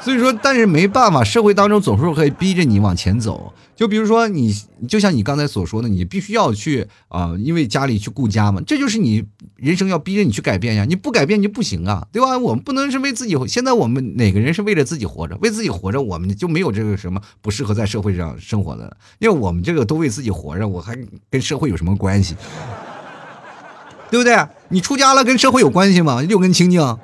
[0.00, 3.52] 所以说，但是没办法，社会当中总是会逼着你往前走。
[3.76, 4.54] 就比如说你，
[4.88, 9.24] 就像你刚才所说的，你必须要去啊，因为家里去顾家嘛，这就是你
[9.56, 10.84] 人生要逼着你去改变呀。
[10.86, 12.36] 你不改变就不行啊，对吧？
[12.38, 13.36] 我们不能是为自己。
[13.46, 15.36] 现在我们哪个人是为了自己活着？
[15.40, 18.94] 为自己活着，我们就没有这个什么不适合在社会上生活的。
[19.18, 20.96] 因为我我们这个都为自己活着，我还
[21.28, 22.36] 跟社会有什么关系？
[24.08, 24.36] 对不对？
[24.68, 26.22] 你出家了跟社会有关系吗？
[26.22, 26.98] 六根清净。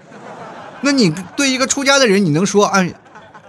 [0.83, 2.87] 那你对一个出家的人，你能说啊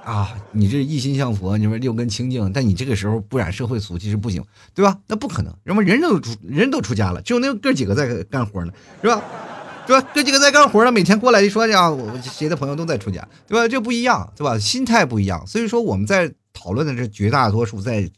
[0.03, 4.43] 啊，你这一心向佛，你说六根清净，但你这个时候不染社会俗气是不行，
[4.73, 4.97] 对吧？
[5.05, 8.71] 那不可能，人们人都出人都出家了，只有那哥几个在干活呢，
[9.03, 9.21] 是吧？
[9.85, 10.01] 是吧？
[10.13, 13.67] 哥几个在干活呢，每天过来一说呀，我谁的朋友都在出家，对吧？
[13.67, 14.57] 这不一样，对吧？
[14.57, 18.09] 心态不一样，所以说我们在讨论的这绝大多数在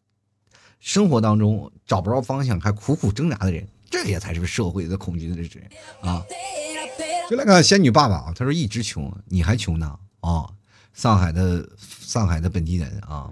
[0.79, 5.49] 生活当中找不着方向还苦苦挣扎的人，这也才是社会的恐惧的人
[6.01, 6.23] 啊。
[7.29, 10.49] 就来看仙女爸爸啊，他说一直穷，你还穷呢啊！
[10.93, 13.29] 上海的上海的本地人啊，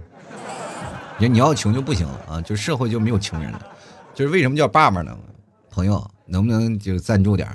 [1.18, 3.66] 你你要穷就不行了啊，就社会就没有穷人了。
[4.14, 5.18] 就是为什么叫爸爸呢？
[5.70, 7.48] 朋友能不能就赞助点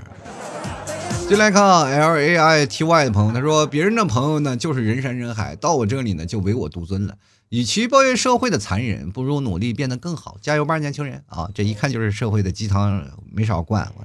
[1.31, 7.17] 就来看 L A I T Y 的朋友，他说别人的朋友呢就是人山人海，到我这里呢就唯我独尊了。
[7.53, 10.39] 与其抱怨社会的残忍，不如努力变得更好。
[10.41, 11.51] 加油吧，年轻人啊！
[11.55, 13.87] 这一看就是社会的鸡汤没少灌。
[13.99, 14.05] 我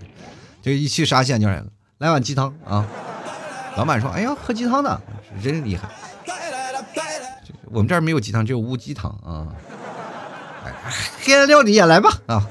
[0.62, 1.66] 这一去沙县就是
[2.00, 2.86] 来碗鸡汤啊！
[3.78, 5.02] 老板说：“哎呀，喝鸡汤的
[5.42, 5.90] 真厉害。”
[7.72, 9.48] 我们这儿没有鸡汤，只有乌鸡汤啊！
[11.22, 12.46] 黑暗料理也来吧啊！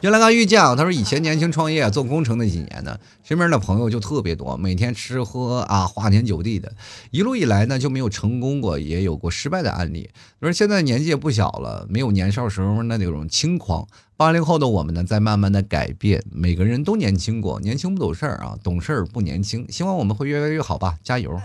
[0.00, 6.72] 原来刚遇见啊，他说以前年轻创业做工程那几年呢，身边的朋友就特别多，每天吃喝啊，花天酒地的，
[7.10, 10.08] 一路以来呢就没有成功过，也有过失败的案例。
[10.40, 13.86] 他说现在年纪也不小了，没有年少时候那那种轻狂。
[14.16, 19.66] 八零后的我们呢，在慢慢的改变，每个人都年轻过，年轻不懂事儿啊，懂事儿不年轻。
[19.70, 21.38] 希望我们会越来越好吧，加油！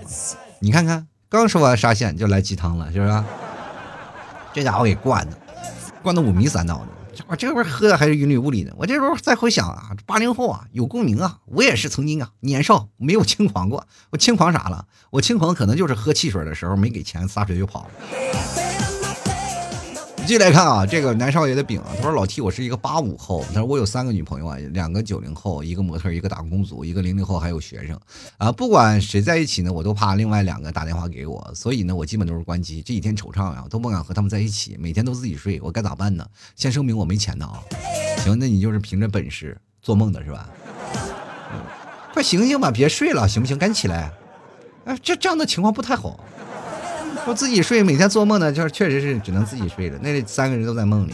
[0.60, 3.24] 你看看，刚说完沙县就来鸡汤了，是不是？
[4.54, 5.38] 这家伙给灌的，
[6.02, 6.88] 灌的五迷三道的。
[7.28, 8.74] 我这边喝的还是云里雾里的。
[8.78, 11.40] 我这时候再回想啊，八零后啊，有共鸣啊。
[11.46, 13.88] 我也是曾经啊，年少没有轻狂过。
[14.12, 14.88] 我轻狂啥了？
[15.12, 18.85] 我轻狂可能就是喝汽水的时候没给钱，撒腿就跑了。
[20.26, 27.96] 继续来看啊，这个南少爷的饼啊，他说老 T，我是一个八五后，他说我有三个女朋友啊，两个九零后，一个模特，一个打工族，一个零零后，还有学生
[28.38, 28.52] 啊。
[28.52, 32.82] 不管谁在一起呢，我都怕另外两个打电话给我，所以呢，我基本都是关机。
[32.82, 36.26] 这几天惆怅啊，都不敢和他们在一起，每天都自己睡，我该咋办呢？
[36.56, 37.62] 先声明我没钱的啊。
[38.24, 40.50] 行，那你就是凭着本事做梦的是吧？
[42.16, 43.56] 快醒醒吧，别睡了，行不行？
[43.60, 44.12] 赶紧起来。
[44.86, 46.20] 哎，这这样的情况不太好。
[47.28, 49.98] 我自己睡，每天做梦呢，就是确实是只能自己睡了。
[50.00, 51.14] 那三个人都在梦里。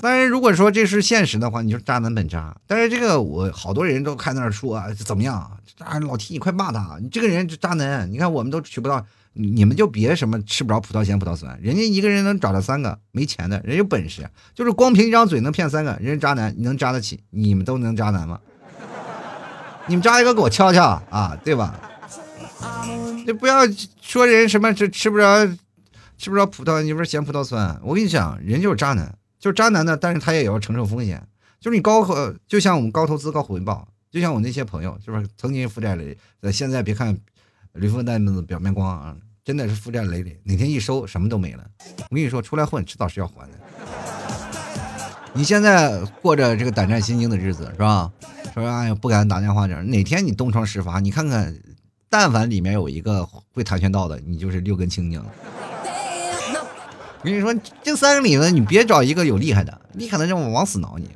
[0.00, 2.52] 当然，如果说这是现实的话，你就渣男本渣。
[2.66, 5.36] 但是这个我好多人都看那儿说啊怎么样？
[5.78, 8.10] 啊，老提你快骂他，你这个人渣男。
[8.10, 9.04] 你看我们都娶不到，
[9.34, 11.56] 你们就别什么吃不着葡萄咸葡萄酸。
[11.62, 17.20] 人家一个人能找到三个没钱的人有本事，就是光凭一张嘴能骗三个人渣男，你能渣得起？
[17.30, 18.40] 你们都能渣男吗？
[19.86, 21.78] 你们渣一个给我敲敲啊，对吧？
[23.26, 23.60] 就不要
[24.00, 25.46] 说人什么吃吃不着，
[26.18, 27.78] 吃不着葡萄，你不是嫌葡萄酸？
[27.82, 29.96] 我跟你讲，人就是渣男，就是渣男呢。
[29.96, 31.26] 但是他也要承受风险，
[31.60, 37.16] 就是你高和，就像我们高投资高回报，就像我那些朋友，就是曾经负债累累，现在别看
[37.72, 41.64] 驴粪蛋的表面光啊，真的是负债累累，哪天一收什么都没了。
[42.10, 43.58] 我跟你说，出来混迟早是要还的。
[45.34, 48.12] 你现在过着这个胆战心惊的日子是吧？
[48.54, 51.56] 说哎呀不敢打电话这，哪天你东窗事发，你看看。
[52.12, 55.32] 但凡里面有一个会跆拳道的，你就是六根清净了。
[57.22, 61.08] 我跟你说，这三个里呢，你别找一个有厉害的，厉害的让我往死挠你。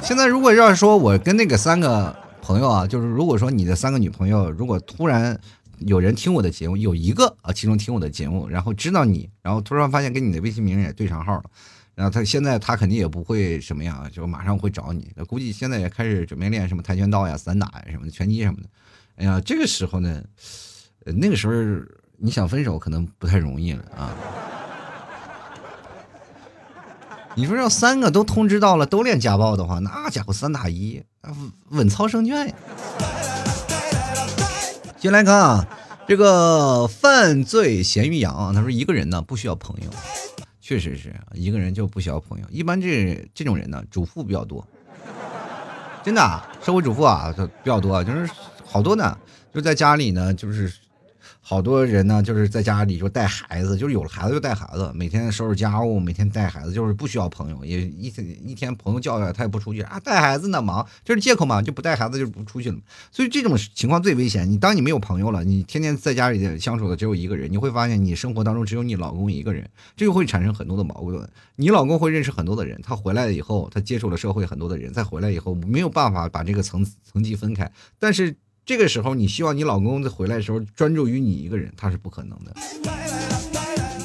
[0.00, 5.38] 现在如果要是说我跟那个三个朋友啊，就是如果说你的三个女朋友，如果突然
[5.80, 11.44] 有人听我的节目，有一个啊，其中听我的节目，然后知道你，然后突然发现跟你的微信名也对上号了，
[11.94, 15.12] 然后他现在他肯定也不会什么样，就马上会找你。
[15.28, 18.68] 估计现在也开始准备练什么跆拳道呀、散打呀什么的、拳击什么的。
[19.20, 20.22] 哎呀，这个时候呢，
[21.04, 21.52] 那个时候
[22.16, 24.16] 你想分手可能不太容易了啊。
[27.34, 31.02] 你说要三个都通知到了，都练家暴的话，那家伙三打一，
[31.68, 32.54] 稳操胜券呀。
[34.96, 35.68] 进来看啊，
[36.08, 39.90] 这个犯罪咸鱼羊，他说一个人呢不需要朋友，
[40.62, 42.46] 确实是一个人就不需要朋友。
[42.50, 44.66] 一般这这种人呢，主妇比较多，
[46.02, 48.30] 真的，社会主妇啊，比较多，就是。
[48.70, 49.18] 好多呢，
[49.52, 50.72] 就在家里呢，就是
[51.40, 62.78] 好多人呢，就是在家里就带孩子，就是有了孩子就带孩子，每天收拾家务，每天带孩子，就是不需要朋友，也一天一天朋友叫来他也不出去啊，带孩子呢忙，这是借口嘛，就不带孩子就不出去了。
[63.10, 64.48] 所以这种情况最危险。
[64.48, 71.28] 你当你没有朋友了，你天天在家里相处的只有一个人，你会发现你生活当中只有你老公一个人，这就会产生很多的矛盾。
[71.56, 78.36] 你老公会认识很多的人，他回来以后，他接触了社会很多的人，再回来以后没有办法把这个层层级分开，但是。
[78.64, 82.54] 这个时候，你希望你老公在回来的时候专注于你一个人，他是不可能的。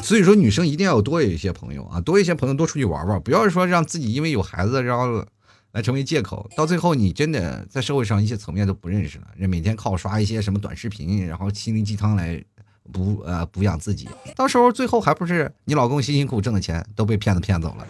[0.01, 5.25] 所以说，女生一定要多有一些朋友啊，多一些朋友，多出去玩玩，不要说让自己因为有孩子，然后
[5.71, 6.47] 来成为借口。
[6.55, 12.43] 到最后，你真的在社会上一些层面都不认识了，人每天靠刷一些什么短视频，然后心灵鸡汤来
[12.91, 14.07] 补呃补养自己。
[14.35, 17.87] 到时候最后还不是你老公辛辛苦苦挣的钱都被骗子骗走了？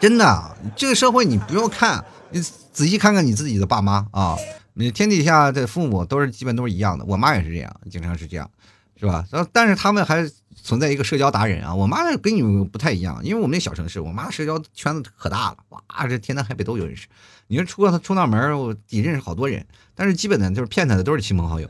[0.00, 4.36] 真的，这个社会你不用看，你仔细看看你自己的爸妈啊。
[4.78, 8.48] 你天底下的父母都是基本都是一样的，我妈也是这样，经常是这样，
[8.96, 9.26] 是吧？
[9.28, 10.24] 然后但是他们还
[10.54, 17.08] 存在一个社交达人啊，我妈跟你们不太一样，因为我们那小城市，我妈社交圈子可大了，哇，这天南海北都有认识。
[17.48, 19.66] 你说出了出那门，我得认识好多人，
[19.96, 21.68] 但是基本的就是骗她的都是亲朋好友，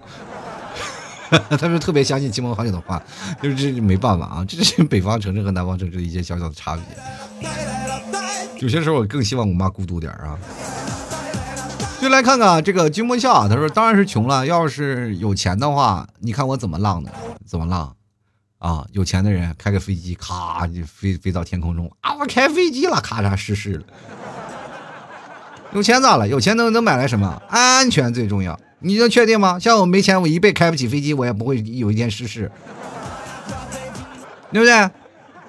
[1.59, 3.03] 他们特别相信亲朋好友的话，
[3.43, 6.85] 就是这没办法啊，这是北方城市和南方城市的一些小小的差别。
[8.61, 10.39] 有些时候我更希望我妈孤独点啊。
[12.01, 17.11] 就来看看这个君莫笑啊，他说：“当然是穷了，要是有钱的话，你看我怎么浪的？
[17.45, 17.95] 怎么浪？
[18.59, 22.15] 啊，有钱的人开个飞机，咔就飞飞到天空中啊！
[22.19, 23.85] 我开飞机了，咔嚓失事了。
[25.73, 26.27] 有钱咋了？
[26.27, 27.43] 有钱能能买来什么？
[27.49, 28.59] 安全最重要。
[28.81, 29.59] 你能确定吗？
[29.59, 32.51] 像我没钱，我一辈开不起飞机，我也不会有一天失事，
[34.53, 34.91] 对不对？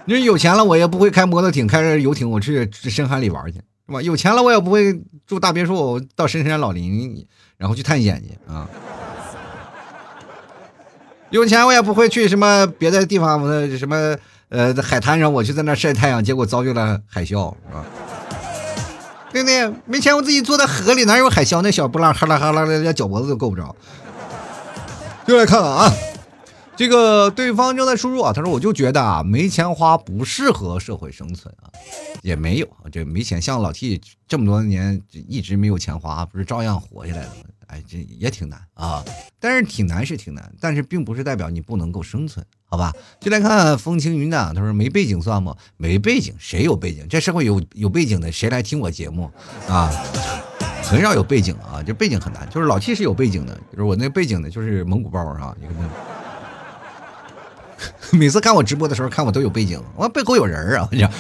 [0.06, 4.02] 你说有钱了，我也不会开摩托艇，开着游艇，我去深海里玩去。”是吧？
[4.04, 7.26] 有钱了，我也不会住大别墅，到深山老林，
[7.58, 8.70] 然后去探险去啊。
[11.32, 14.16] 有钱我也不会去什么别的地方，的什么
[14.50, 17.84] 呃海滩上，我去在那晒太阳，结果遭遇了海啸，是吧？
[19.32, 19.74] 对不对？
[19.86, 21.62] 没钱我自己坐在河里，哪有海啸？
[21.62, 23.76] 那小波浪哈啦哈啦的，连脚脖子都够不着。
[25.28, 25.92] 就来看看啊。
[26.80, 31.68] 这个对方正在输入啊，他说我就觉得啊，没钱花不适合社会生存啊，
[32.22, 34.00] 也没有啊这没钱，像老 T
[34.30, 37.50] 这么多年一直没有钱花，不是照样活下来了吗？
[37.68, 39.04] 哎，这也挺难啊，
[39.42, 42.94] 但是挺难是挺难，但是并不是代表你不能够生存，好吧？
[43.20, 45.54] 就来看风轻云淡，他说没背景算吗？
[45.76, 47.06] 没背景，谁有背景？
[47.10, 49.30] 这社会有有背景的谁来听我节目
[49.68, 49.92] 啊？
[50.82, 56.19] 很少有背景啊，这背景很难，就是老 T 是有背景的，就是我那背景呢，就是蒙古包啊，一个那。
[58.12, 60.88] 每次看我直播的时候，看我都有背景，我背后有人啊！
[60.92, 61.12] 我讲，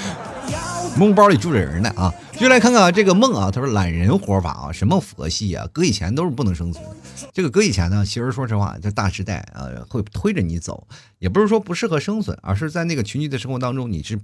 [0.97, 2.13] 梦包里住着人呢啊！
[2.37, 6.83] 就来看看这个梦啊，他说懒人活法啊，什么佛系啊，搁以前都是不能生存。
[7.33, 10.87] 这个搁以前呢，其实说实话，这大时代啊，会推着你走，
[11.19, 14.19] 也不是说不适合生存，而是在那个群居的生活当中，你是。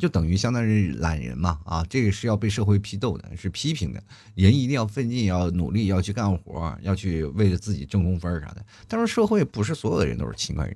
[0.00, 4.02] 就等于相当于懒人嘛，啊，这个是要被社会批斗的，是批评的。
[4.34, 8.56] 人一定要奋进，要努力，要去干活，要去为了自己挣工分啥的。
[8.88, 10.74] 但是社会不是所有的人都是勤快人，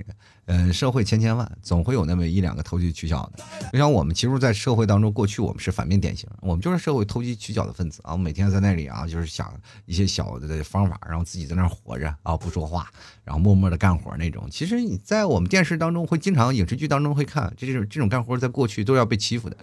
[0.53, 3.45] 嗯，社会千千万，总会有那么一两个投机取巧的。
[3.73, 8.13] 就像我们，其实，在社会当中，过去我们是反面典型，我们就是社会投机取巧的分子啊。
[8.13, 9.53] 我们每天在那里啊，就是想
[9.85, 12.91] 一些小的方法，然后自己在那活着啊，不说话，
[13.23, 14.49] 然后默默的干活那种。
[14.51, 19.11] 其实你在我们电视当中会经常影视剧当中会看，这种这种干活在过去都要。
[19.11, 19.57] 被欺负的，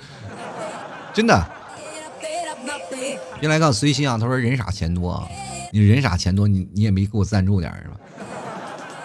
[1.13, 1.51] 真的。
[3.39, 5.25] 原来告随心啊，他说人傻钱多啊，
[5.71, 7.97] 你人傻钱多，你你也没给我赞助点是吧？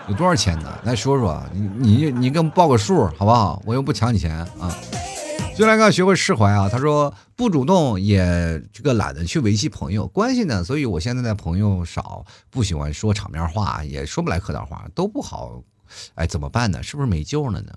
[0.08, 0.78] 有多少钱呢？
[0.84, 3.62] 来说说，你你你给我报个数好不好？
[3.64, 4.76] 我又不抢你钱啊。
[5.56, 15.62] 就来个学会释怀啊，他说不主动也这个懒得去维系朋友关系呢，所以我现在的朋友少，不喜欢说场面话，也说不来客套话，都不好，
[16.14, 16.82] 哎，怎么办呢？
[16.82, 17.72] 是不是没救了呢？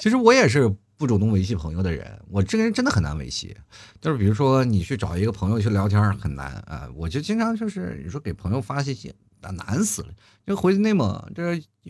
[0.00, 0.74] 其实我也是。
[0.96, 3.54] 不主动维系朋友的人，我这个人真的很难维系。
[4.00, 10.08] 就是比如说，你去找一个朋友去聊天很难啊，我就经常就是你说给朋友发信息，难死了。
[10.46, 11.42] 就回内蒙，这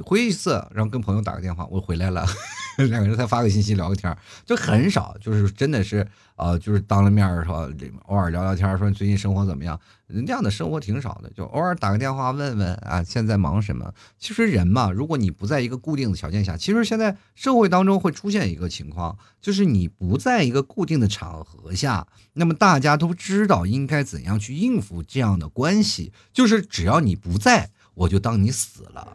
[0.02, 2.26] 回一次，然后跟朋友打个电话，我回来了，
[2.88, 6.06] 两个人才发个信息聊个天，就很少，就是真的是。
[6.36, 7.72] 啊，就是当了面儿说，
[8.06, 9.80] 偶尔聊聊天，说你最近生活怎么样？
[10.08, 13.94] 这样的生活挺少的，就偶尔打个电话问问啊，现在忙什么？
[14.18, 29.08] 其实人嘛，如果你不在一个固定的条件下，其实现在社会当中会出现一个情况，就是你不在一个固定的场合下，那么大家都知道应该怎样去应付这样的关系，就是只要你不在，我就当你死了。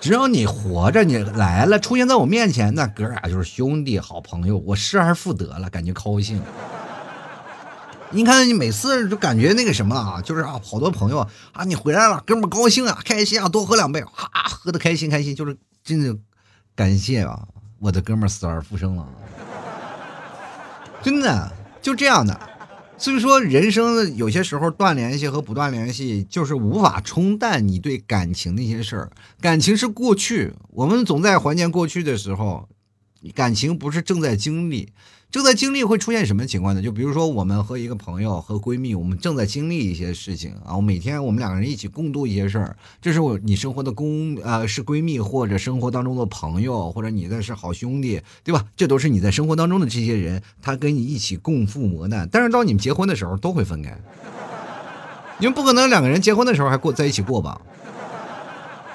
[0.00, 6.40] 只要你活着，你来了，出现在我面前，那哥俩就是兄弟、好朋友，我失而复得了，感觉高兴。
[8.10, 11.18] 你看你每次就感觉那个什么啊，就是啊，好多朋友
[11.52, 16.16] 啊，你回来了，哥们高兴啊，开心啊，多喝两杯，哈，喝的开心开心，就是真的
[16.74, 17.42] 感谢啊，
[17.80, 19.04] 我的哥们死而复生了，
[21.02, 22.40] 真的就这样的。
[23.00, 29.10] 所以说，人生有些时候断联系和不断联系，就是无法冲淡你对感情那些事儿。
[29.40, 32.68] 感情是过去，我们总在怀念过去的时候，
[33.34, 34.88] 感情不是正在经历。
[35.30, 36.80] 正在经历会出现什么情况呢？
[36.80, 40.74] 就比如说，我们和一个朋友和闺蜜，我们正在经历一些事情啊。
[40.74, 48.64] 我每天我们两个人一起共度一些事儿，这是我你生活的公呃是闺蜜或者生活当中的朋友，或者你的是好兄弟，对吧？
[48.74, 52.26] 这都是你在生活当中的这些人，他跟你一起共赴磨难。
[52.32, 54.00] 但是到你们结婚的时候，都会分开。
[55.38, 57.60] 你们不可能两个人结婚的时候还过在一起过吧？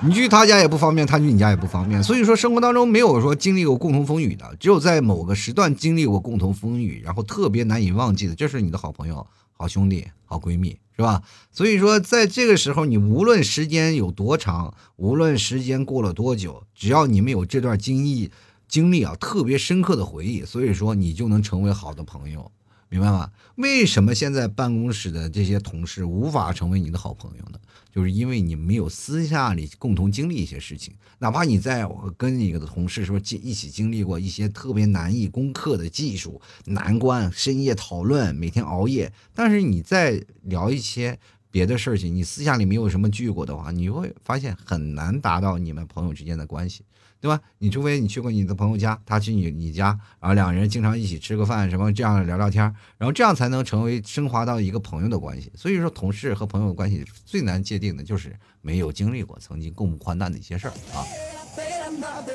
[0.06, 11.24] 你去他家也不方便，他去你家也不方便，所以说生活当中没有说经历过共同风雨的，只有在某个时段经历过共同风雨，然后特别难以忘记的，这是你的好朋友、好兄弟、好闺蜜，是吧？
[11.52, 18.30] 所以说在这个时候，你无论时间有多长，无论时间过了多久，只要你们有这段经历
[18.68, 22.52] 经历啊，特别深刻的回忆，所以说你就能成为好的朋友。
[22.94, 23.32] 明白吗？
[23.56, 27.58] 为什么现在办公室的这些同事无法成为你的好朋友呢？
[27.92, 41.18] 就是因为你没有私下里共同经历一些事情，哪怕你在我跟你的同事说经一起经历过一些特别难以攻克的技术难关，深夜讨论，每天熬夜，但是你在聊一些
[41.50, 46.84] 别的事情，你私下里没有什么聚过的话，你会发现很难达到你们朋友之间的关系。
[47.24, 47.40] 对吧？
[47.60, 52.62] 你除非你去过你的朋友家，他去你你家，然后两个人经常一起吃个饭，什么这样聊聊天，
[52.98, 55.50] 然后这样才能成为升华到一个朋友的关系。
[55.56, 61.00] 所以说，同事和朋友的关系最难界定的就是没有经历过曾经共患难的一些事儿啊。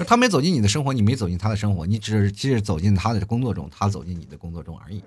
[0.07, 5.03] 他没走进你的生活，你没走进他的生活，你只是只是走进他的工作中，他走进你的工作中而已。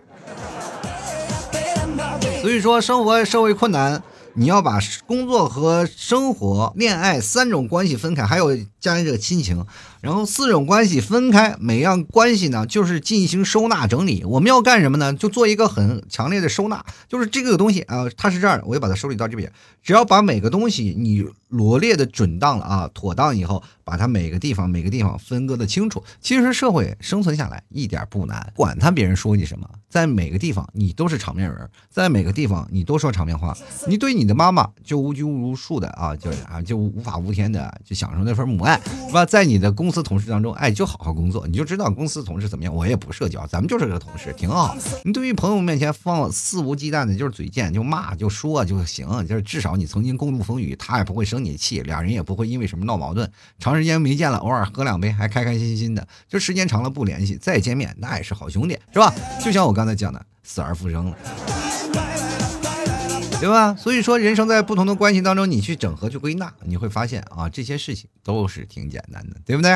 [2.44, 4.04] 所以说，生活社会困难。
[4.34, 9.66] 你要把工作和生活、恋爱三种关系分开，还有加上这个亲情，
[10.00, 14.24] 然后四种关系分开，每样关系呢就是进行收纳整理。
[14.24, 15.14] 我们要干什么呢？
[15.14, 19.52] 就做一个很强烈的收纳，就是这个东西啊，它是这儿的，我就把它收理到这边。
[19.84, 28.52] 只要把每个东西你罗列的准当了啊，妥当以后，把它每个地方每个地方分割的清楚，其实社会生存下来一点不难。
[28.56, 33.56] 管他别人说你什么，在每个地方你都是场面人，在每个地方你都说场面话，
[33.88, 39.26] 你对你的妈妈就无拘无束的啊，就啊就无法无天的就享受那份母爱，是吧？
[39.26, 42.74] 在你的公司同事当中，哎，就好好工作，你就知道公司同事怎么样。
[42.74, 44.74] 我也不社交，咱们就是个同事，挺好。
[45.04, 53.32] 你对于朋友面前放肆无忌惮的，就是嘴贱，就骂就说就行，就是至少你曾经共度风雨，他也不会生你气，俩人也不会因为什么闹矛盾。
[53.60, 59.14] 长时间没见了，偶尔喝两杯还开开心心的，就时间长了不联系，再见面那也是好兄弟，是吧？
[59.44, 61.18] 就像我刚才讲的，死而复生了。
[63.40, 63.74] 对吧？
[63.74, 69.72] 所以说，人生在不同的关系当中，你去整合去归纳，你会发现啊，这些事情都是挺简单的，对不对？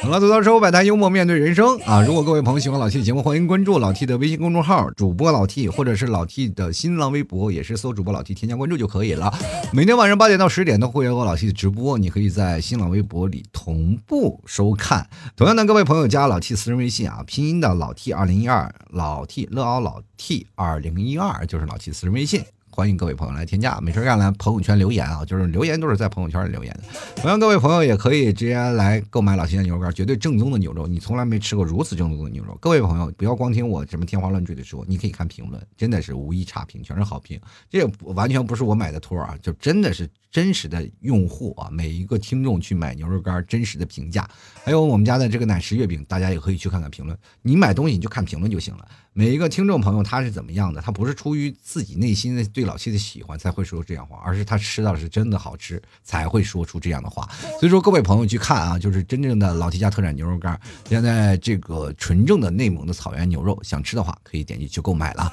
[0.00, 2.00] 好了，走到生百态，幽默面对人生啊！
[2.02, 9.32] 如果各位朋友喜欢老 T 的节目，欢迎关注老 T 的微信公众号，主播老 T，或者是老 T 的新浪微博，也是搜主播老 T，添加关注就可以了。
[9.72, 15.04] 每天晚上八点到十点都会有老 T 的直播，你可以在新浪微博里同步收看。
[15.36, 22.42] 同样的，各位朋友加老 T 私人微信啊，拼音的老 T 二零一二，老 T 乐奥老 T 二零一二就是老 T 私人微信。
[22.78, 26.84] 欢迎各位朋友来添加，没事干来朋友圈留言啊，就是留言都是在朋友圈里留言的。
[27.16, 32.56] 同样，各位朋友也可以直接来购买老七的牛肉干，绝对正宗的牛肉，你从来没吃过如此正宗的牛肉。
[32.60, 37.40] 各位朋友，不要光听我什么天花乱坠的说，你可以看评论，真的是无一差评，全是好评。
[37.68, 44.24] 这完全不是我买的托啊，就真的是真实的用户啊，每一个听众去买牛肉干真实的评价。
[44.62, 47.18] 还有我们家的这个奶食月饼，大家也可以去看看评论。
[47.42, 48.86] 你买东西你就看评论就行了。
[49.14, 50.80] 每一个听众朋友他是怎么样的？
[50.80, 57.26] 他不是出于自己内心的对老七的喜欢才会说这样话，而是他吃到是真的好吃才会说出这样的话。
[57.58, 65.32] 所以说各位朋友去看啊，就是真正的老七家特产牛肉干，现在这个纯正的内蒙的草原牛肉，想吃的话可以点击去购买了。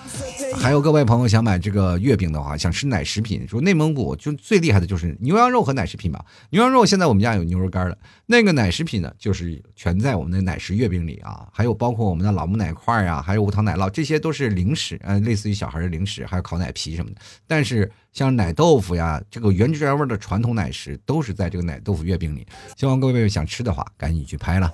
[0.56, 6.24] 还有各位朋友想买这个月饼的话，想吃奶食品，说内蒙古就最厉害的就是牛羊肉和奶食品吧。
[6.52, 13.90] 牛羊肉现在我们家有牛肉干了，那个奶食品呢，就是全在我们的奶食月饼里啊，还有包括我们的老木奶块呀，还有无糖奶酪。
[13.90, 17.18] 这些都是零食，呃，类似于小孩的零食，还有烤奶皮什么的。
[17.48, 22.46] 但是像奶豆腐呀，这个原汁原味的传统奶食，都是在这个奶豆腐月饼里。
[22.78, 24.72] 希望各位想吃的话，赶紧去拍了。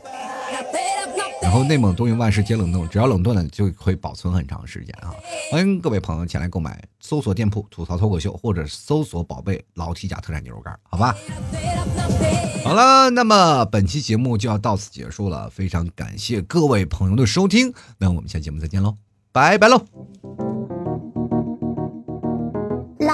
[1.42, 5.10] 然后内蒙东营万事皆冷冻，只要冷冻了就可以保存很长时间啊！
[5.52, 11.16] 欢迎各位朋友前来购买，搜索店铺吐槽脱口秀，或者搜索宝贝老 T 家特产牛肉干，好吧？
[12.64, 18.96] 好了，那么本期节目就要到此结束了，非常感谢各位朋友的收听，那我们下节目再见喽，
[19.32, 20.61] 拜拜喽。